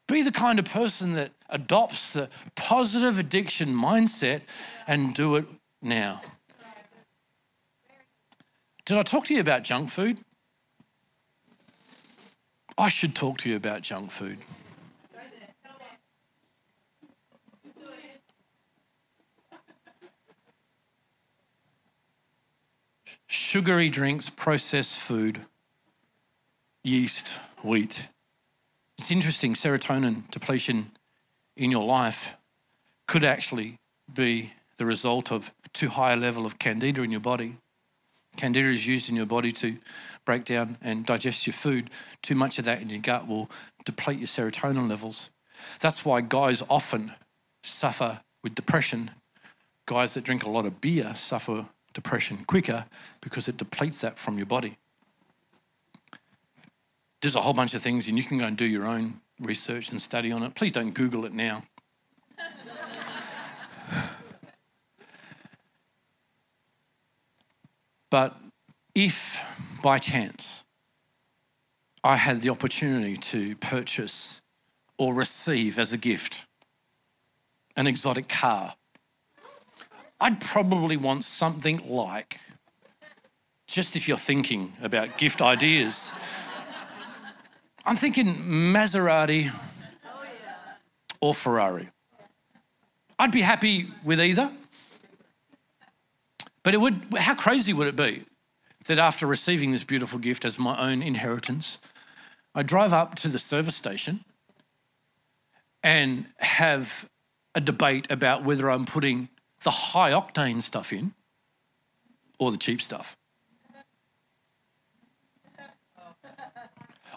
be 0.08 0.22
the 0.22 0.32
kind 0.32 0.58
of 0.58 0.66
person 0.66 1.14
that 1.14 1.30
adopts 1.48 2.14
the 2.14 2.28
positive 2.56 3.18
addiction 3.18 3.68
mindset 3.68 4.42
and 4.86 5.14
do 5.14 5.36
it 5.36 5.46
now. 5.80 6.20
Did 8.86 8.98
I 8.98 9.02
talk 9.02 9.24
to 9.26 9.34
you 9.34 9.40
about 9.40 9.64
junk 9.64 9.88
food? 9.88 10.18
I 12.76 12.88
should 12.88 13.14
talk 13.14 13.38
to 13.38 13.48
you 13.48 13.56
about 13.56 13.80
junk 13.80 14.10
food. 14.10 14.38
Sugary 23.26 23.88
drinks, 23.88 24.28
processed 24.28 25.00
food, 25.00 25.40
yeast, 26.82 27.38
wheat. 27.62 28.08
It's 28.98 29.10
interesting, 29.10 29.54
serotonin 29.54 30.30
depletion 30.30 30.90
in 31.56 31.70
your 31.70 31.84
life 31.84 32.36
could 33.06 33.24
actually 33.24 33.78
be 34.12 34.52
the 34.76 34.84
result 34.84 35.32
of 35.32 35.52
too 35.72 35.88
high 35.88 36.12
a 36.12 36.16
level 36.16 36.44
of 36.44 36.58
candida 36.58 37.02
in 37.02 37.10
your 37.10 37.20
body. 37.20 37.56
Candida 38.36 38.68
is 38.68 38.86
used 38.86 39.08
in 39.08 39.16
your 39.16 39.26
body 39.26 39.52
to 39.52 39.76
break 40.24 40.44
down 40.44 40.76
and 40.82 41.06
digest 41.06 41.46
your 41.46 41.54
food. 41.54 41.90
Too 42.22 42.34
much 42.34 42.58
of 42.58 42.64
that 42.64 42.82
in 42.82 42.90
your 42.90 43.00
gut 43.00 43.28
will 43.28 43.50
deplete 43.84 44.18
your 44.18 44.26
serotonin 44.26 44.88
levels. 44.88 45.30
That's 45.80 46.04
why 46.04 46.20
guys 46.20 46.62
often 46.68 47.12
suffer 47.62 48.20
with 48.42 48.54
depression. 48.54 49.10
Guys 49.86 50.14
that 50.14 50.24
drink 50.24 50.44
a 50.44 50.50
lot 50.50 50.66
of 50.66 50.80
beer 50.80 51.14
suffer 51.14 51.66
depression 51.92 52.38
quicker 52.46 52.86
because 53.20 53.48
it 53.48 53.56
depletes 53.56 54.00
that 54.00 54.18
from 54.18 54.36
your 54.36 54.46
body. 54.46 54.76
There's 57.22 57.36
a 57.36 57.40
whole 57.40 57.54
bunch 57.54 57.74
of 57.74 57.82
things, 57.82 58.08
and 58.08 58.18
you 58.18 58.24
can 58.24 58.36
go 58.36 58.44
and 58.44 58.56
do 58.56 58.66
your 58.66 58.84
own 58.84 59.20
research 59.40 59.90
and 59.90 60.00
study 60.00 60.30
on 60.30 60.42
it. 60.42 60.54
Please 60.54 60.72
don't 60.72 60.92
Google 60.92 61.24
it 61.24 61.32
now. 61.32 61.62
But 68.14 68.36
if 68.94 69.42
by 69.82 69.98
chance 69.98 70.64
I 72.04 72.14
had 72.14 72.42
the 72.42 72.50
opportunity 72.50 73.16
to 73.16 73.56
purchase 73.56 74.40
or 74.96 75.12
receive 75.12 75.80
as 75.80 75.92
a 75.92 75.98
gift 75.98 76.46
an 77.74 77.88
exotic 77.88 78.28
car, 78.28 78.74
I'd 80.20 80.40
probably 80.40 80.96
want 80.96 81.24
something 81.24 81.80
like, 81.88 82.38
just 83.66 83.96
if 83.96 84.06
you're 84.06 84.16
thinking 84.16 84.74
about 84.80 85.18
gift 85.18 85.42
ideas, 85.42 86.12
I'm 87.84 87.96
thinking 87.96 88.26
Maserati 88.72 89.50
or 91.20 91.34
Ferrari. 91.34 91.88
I'd 93.18 93.32
be 93.32 93.40
happy 93.40 93.88
with 94.04 94.20
either. 94.20 94.52
But 96.64 96.74
it 96.74 96.78
would, 96.78 97.00
how 97.16 97.34
crazy 97.34 97.72
would 97.72 97.86
it 97.86 97.94
be 97.94 98.24
that 98.86 98.98
after 98.98 99.26
receiving 99.26 99.70
this 99.70 99.84
beautiful 99.84 100.18
gift 100.18 100.44
as 100.44 100.58
my 100.58 100.90
own 100.90 101.02
inheritance, 101.02 101.78
I 102.54 102.62
drive 102.62 102.92
up 102.92 103.14
to 103.16 103.28
the 103.28 103.38
service 103.38 103.76
station 103.76 104.20
and 105.82 106.26
have 106.38 107.08
a 107.54 107.60
debate 107.60 108.10
about 108.10 108.44
whether 108.44 108.70
I'm 108.70 108.86
putting 108.86 109.28
the 109.62 109.70
high 109.70 110.10
octane 110.10 110.62
stuff 110.62 110.92
in 110.92 111.12
or 112.38 112.50
the 112.50 112.56
cheap 112.56 112.80
stuff. 112.80 113.16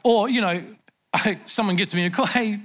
Or, 0.03 0.29
you 0.29 0.41
know, 0.41 0.63
someone 1.45 1.77
gives 1.77 1.95
me 1.95 2.05
a 2.05 2.09
call, 2.09 2.27
hey, 2.27 2.59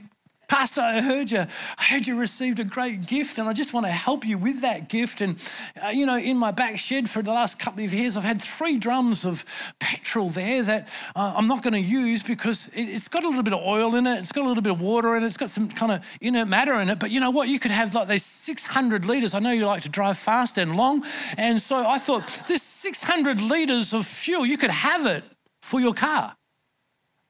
Pastor, 0.48 0.82
I 0.82 1.00
heard 1.00 1.30
you. 1.30 1.46
I 1.78 1.82
heard 1.84 2.06
you 2.06 2.18
received 2.18 2.60
a 2.60 2.64
great 2.64 3.06
gift, 3.06 3.38
and 3.38 3.48
I 3.48 3.52
just 3.52 3.72
want 3.72 3.86
to 3.86 3.92
help 3.92 4.26
you 4.26 4.36
with 4.36 4.60
that 4.60 4.88
gift. 4.88 5.20
And, 5.20 5.36
uh, 5.82 5.88
you 5.88 6.04
know, 6.04 6.18
in 6.18 6.36
my 6.36 6.50
back 6.50 6.78
shed 6.78 7.08
for 7.08 7.22
the 7.22 7.32
last 7.32 7.58
couple 7.58 7.82
of 7.82 7.94
years, 7.94 8.16
I've 8.16 8.24
had 8.24 8.42
three 8.42 8.78
drums 8.78 9.24
of 9.24 9.44
petrol 9.80 10.28
there 10.28 10.62
that 10.64 10.88
uh, 11.16 11.34
I'm 11.36 11.48
not 11.48 11.62
going 11.62 11.72
to 11.72 11.80
use 11.80 12.22
because 12.22 12.68
it, 12.76 12.86
has 12.88 13.08
got 13.08 13.24
a 13.24 13.28
little 13.28 13.42
bit 13.42 13.54
of 13.54 13.60
oil 13.60 13.94
in 13.94 14.06
it, 14.06 14.18
it's 14.18 14.32
got 14.32 14.44
a 14.44 14.48
little 14.48 14.62
bit 14.62 14.72
of 14.72 14.80
water 14.80 15.16
in 15.16 15.22
it, 15.22 15.26
it's 15.26 15.38
got 15.38 15.48
some 15.48 15.68
kind 15.68 15.92
of 15.92 16.18
inert 16.20 16.48
matter 16.48 16.74
in 16.80 16.90
it. 16.90 16.98
But 16.98 17.10
you 17.10 17.20
know 17.20 17.30
what? 17.30 17.48
You 17.48 17.58
could 17.58 17.70
have 17.70 17.94
like 17.94 18.08
these 18.08 18.24
600 18.24 19.06
litres. 19.06 19.34
I 19.34 19.38
know 19.38 19.52
you 19.52 19.64
like 19.64 19.82
to 19.82 19.88
drive 19.88 20.18
fast 20.18 20.58
and 20.58 20.76
long. 20.76 21.04
And 21.38 21.60
so 21.60 21.86
I 21.86 21.98
thought, 21.98 22.26
this 22.46 22.62
600 22.62 23.40
litres 23.40 23.94
of 23.94 24.04
fuel, 24.04 24.44
you 24.44 24.58
could 24.58 24.70
have 24.70 25.06
it 25.06 25.24
for 25.62 25.80
your 25.80 25.94
car. 25.94 26.36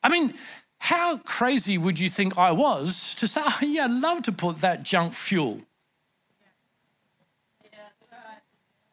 I 0.02 0.08
mean, 0.08 0.34
how 0.82 1.18
crazy 1.18 1.78
would 1.78 2.00
you 2.00 2.08
think 2.08 2.36
I 2.36 2.50
was 2.50 3.14
to 3.14 3.28
say, 3.28 3.40
oh, 3.44 3.58
yeah, 3.62 3.84
I'd 3.84 3.92
love 3.92 4.22
to 4.22 4.32
put 4.32 4.62
that 4.62 4.82
junk 4.82 5.14
fuel 5.14 5.60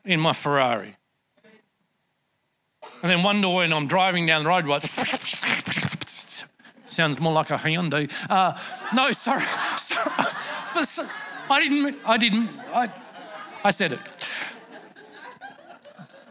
in 0.06 0.20
my 0.20 0.34
Ferrari? 0.34 0.98
And 3.02 3.10
then 3.10 3.24
wonder 3.24 3.50
when 3.50 3.74
I'm 3.74 3.88
driving 3.88 4.28
down 4.28 4.44
the 4.44 4.50
road, 4.50 4.68
what? 4.68 4.84
Sounds 6.86 7.20
more 7.20 7.34
like 7.34 7.50
a 7.50 7.56
Hyundai. 7.56 8.08
Uh, 8.30 8.56
no, 8.94 9.12
sorry. 9.12 9.42
sorry. 9.78 11.10
I 11.50 11.60
didn't, 11.60 11.98
I 12.06 12.18
didn't, 12.18 12.50
I, 12.72 12.90
I 13.64 13.72
said 13.72 13.94
it. 13.94 14.00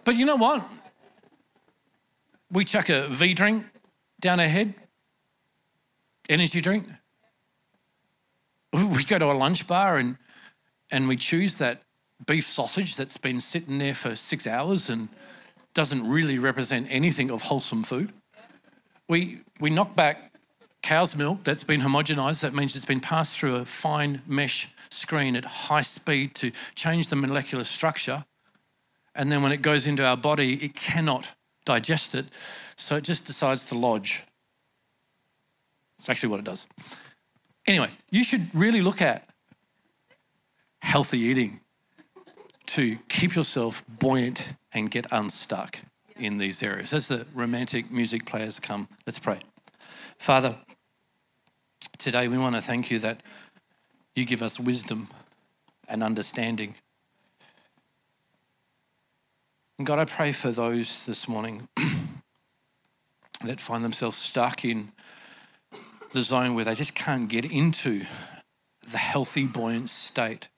But 0.04 0.14
you 0.14 0.24
know 0.24 0.36
what? 0.36 0.64
We 2.52 2.64
chuck 2.64 2.90
a 2.90 3.08
V 3.08 3.34
drink 3.34 3.66
down 4.20 4.38
our 4.38 4.46
head 4.46 4.74
energy 6.28 6.60
drink. 6.60 6.86
We 8.72 9.04
go 9.04 9.18
to 9.18 9.26
a 9.26 9.32
lunch 9.32 9.66
bar 9.66 9.96
and, 9.96 10.16
and 10.90 11.08
we 11.08 11.16
choose 11.16 11.58
that 11.58 11.82
beef 12.26 12.44
sausage 12.44 12.96
that's 12.96 13.16
been 13.16 13.40
sitting 13.40 13.78
there 13.78 13.94
for 13.94 14.14
six 14.14 14.46
hours 14.46 14.90
and 14.90 15.08
doesn't 15.74 16.08
really 16.08 16.38
represent 16.38 16.86
anything 16.90 17.30
of 17.30 17.42
wholesome 17.42 17.82
food. 17.82 18.12
We, 19.08 19.38
we 19.60 19.70
knock 19.70 19.96
back 19.96 20.32
cow's 20.82 21.16
milk 21.16 21.44
that's 21.44 21.64
been 21.64 21.80
homogenized. 21.80 22.42
That 22.42 22.54
means 22.54 22.76
it's 22.76 22.84
been 22.84 23.00
passed 23.00 23.38
through 23.38 23.56
a 23.56 23.64
fine 23.64 24.22
mesh 24.26 24.68
screen 24.90 25.36
at 25.36 25.44
high 25.44 25.82
speed 25.82 26.34
to 26.36 26.50
change 26.74 27.08
the 27.08 27.16
molecular 27.16 27.64
structure. 27.64 28.24
And 29.14 29.32
then 29.32 29.42
when 29.42 29.52
it 29.52 29.62
goes 29.62 29.86
into 29.86 30.04
our 30.04 30.16
body, 30.16 30.54
it 30.64 30.74
cannot 30.74 31.34
digest 31.64 32.14
it. 32.14 32.26
So 32.76 32.96
it 32.96 33.04
just 33.04 33.26
decides 33.26 33.66
to 33.66 33.78
lodge 33.78 34.24
it's 35.98 36.08
actually 36.08 36.30
what 36.30 36.40
it 36.40 36.44
does. 36.44 36.66
Anyway, 37.66 37.90
you 38.10 38.24
should 38.24 38.42
really 38.54 38.80
look 38.80 39.02
at 39.02 39.28
healthy 40.80 41.18
eating 41.18 41.60
to 42.66 42.96
keep 43.08 43.34
yourself 43.34 43.84
buoyant 43.88 44.54
and 44.72 44.90
get 44.90 45.06
unstuck 45.10 45.80
in 46.16 46.38
these 46.38 46.62
areas. 46.62 46.92
As 46.92 47.08
the 47.08 47.26
romantic 47.34 47.90
music 47.90 48.26
players 48.26 48.60
come, 48.60 48.88
let's 49.06 49.18
pray. 49.18 49.40
Father, 50.18 50.56
Today, 51.98 52.28
we 52.28 52.38
want 52.38 52.54
to 52.54 52.60
thank 52.60 52.92
you 52.92 53.00
that 53.00 53.24
you 54.14 54.24
give 54.24 54.40
us 54.40 54.60
wisdom 54.60 55.08
and 55.88 56.00
understanding. 56.00 56.76
And 59.76 59.86
God, 59.86 59.98
I 59.98 60.04
pray 60.04 60.30
for 60.30 60.52
those 60.52 61.06
this 61.06 61.28
morning 61.28 61.68
that 63.44 63.58
find 63.58 63.84
themselves 63.84 64.16
stuck 64.16 64.64
in 64.64 64.92
the 66.12 66.22
zone 66.22 66.54
where 66.54 66.64
they 66.64 66.74
just 66.74 66.94
can't 66.94 67.28
get 67.28 67.44
into 67.44 68.04
the 68.90 68.98
healthy, 68.98 69.46
buoyant 69.46 69.88
state. 69.88 70.48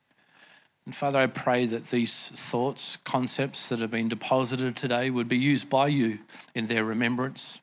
And 0.86 0.94
Father, 0.94 1.20
I 1.20 1.26
pray 1.26 1.66
that 1.66 1.86
these 1.86 2.28
thoughts, 2.28 2.96
concepts 2.96 3.68
that 3.68 3.80
have 3.80 3.90
been 3.90 4.08
deposited 4.08 4.76
today 4.76 5.10
would 5.10 5.28
be 5.28 5.36
used 5.36 5.68
by 5.68 5.88
you 5.88 6.20
in 6.54 6.66
their 6.66 6.84
remembrance 6.84 7.62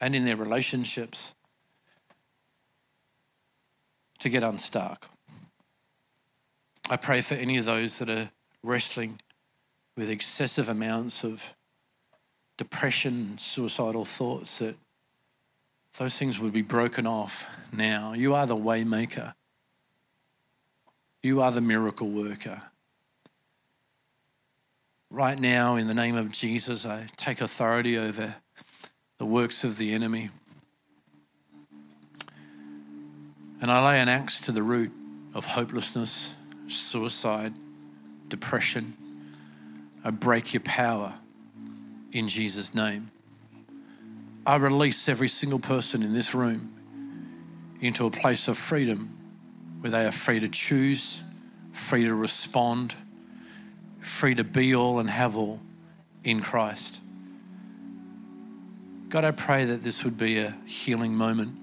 and 0.00 0.14
in 0.14 0.24
their 0.24 0.36
relationships 0.36 1.34
to 4.18 4.28
get 4.28 4.42
unstuck. 4.42 5.08
I 6.90 6.96
pray 6.96 7.20
for 7.20 7.34
any 7.34 7.56
of 7.58 7.64
those 7.64 7.98
that 7.98 8.10
are 8.10 8.30
wrestling 8.62 9.20
with 9.96 10.10
excessive 10.10 10.68
amounts 10.68 11.24
of 11.24 11.54
depression, 12.58 13.38
suicidal 13.38 14.04
thoughts, 14.04 14.58
that 14.58 14.76
those 15.98 16.18
things 16.18 16.38
would 16.40 16.52
be 16.52 16.62
broken 16.62 17.06
off 17.06 17.48
now. 17.72 18.12
You 18.12 18.34
are 18.34 18.46
the 18.46 18.56
waymaker. 18.56 19.34
You 21.22 21.42
are 21.42 21.52
the 21.52 21.60
miracle 21.60 22.08
worker. 22.08 22.62
Right 25.10 25.38
now, 25.38 25.76
in 25.76 25.88
the 25.88 25.94
name 25.94 26.16
of 26.16 26.32
Jesus, 26.32 26.86
I 26.86 27.06
take 27.16 27.40
authority 27.40 27.98
over 27.98 28.36
the 29.18 29.26
works 29.26 29.62
of 29.62 29.76
the 29.76 29.92
enemy. 29.92 30.30
And 33.60 33.70
I 33.70 33.86
lay 33.86 34.00
an 34.00 34.08
axe 34.08 34.40
to 34.42 34.52
the 34.52 34.62
root 34.62 34.90
of 35.34 35.44
hopelessness, 35.44 36.34
suicide, 36.66 37.52
depression. 38.28 38.94
I 40.02 40.10
break 40.10 40.54
your 40.54 40.62
power 40.62 41.14
in 42.10 42.26
Jesus' 42.26 42.74
name. 42.74 43.10
I 44.44 44.56
release 44.56 45.08
every 45.08 45.28
single 45.28 45.60
person 45.60 46.02
in 46.02 46.14
this 46.14 46.34
room 46.34 46.72
into 47.80 48.06
a 48.06 48.10
place 48.10 48.48
of 48.48 48.58
freedom 48.58 49.16
where 49.80 49.90
they 49.90 50.04
are 50.04 50.12
free 50.12 50.40
to 50.40 50.48
choose, 50.48 51.22
free 51.72 52.04
to 52.04 52.14
respond, 52.14 52.94
free 54.00 54.34
to 54.34 54.44
be 54.44 54.74
all 54.74 54.98
and 54.98 55.08
have 55.10 55.36
all 55.36 55.60
in 56.24 56.40
Christ. 56.40 57.00
God, 59.08 59.24
I 59.24 59.30
pray 59.30 59.64
that 59.64 59.82
this 59.82 60.04
would 60.04 60.18
be 60.18 60.38
a 60.38 60.56
healing 60.66 61.14
moment. 61.14 61.56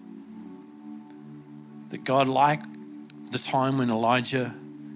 That 1.89 2.03
God, 2.03 2.27
like 2.27 2.61
the 3.31 3.39
time 3.39 3.77
when 3.77 3.89
Elijah 3.89 4.53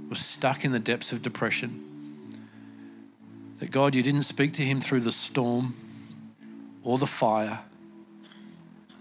was 0.09 0.19
stuck 0.19 0.63
in 0.63 0.71
the 0.71 0.79
depths 0.79 1.11
of 1.11 1.21
depression, 1.21 1.84
that 3.59 3.71
God, 3.71 3.95
you 3.95 4.03
didn't 4.03 4.23
speak 4.23 4.53
to 4.53 4.63
him 4.63 4.79
through 4.79 5.01
the 5.01 5.11
storm 5.11 5.73
or 6.84 6.97
the 6.97 7.07
fire. 7.07 7.59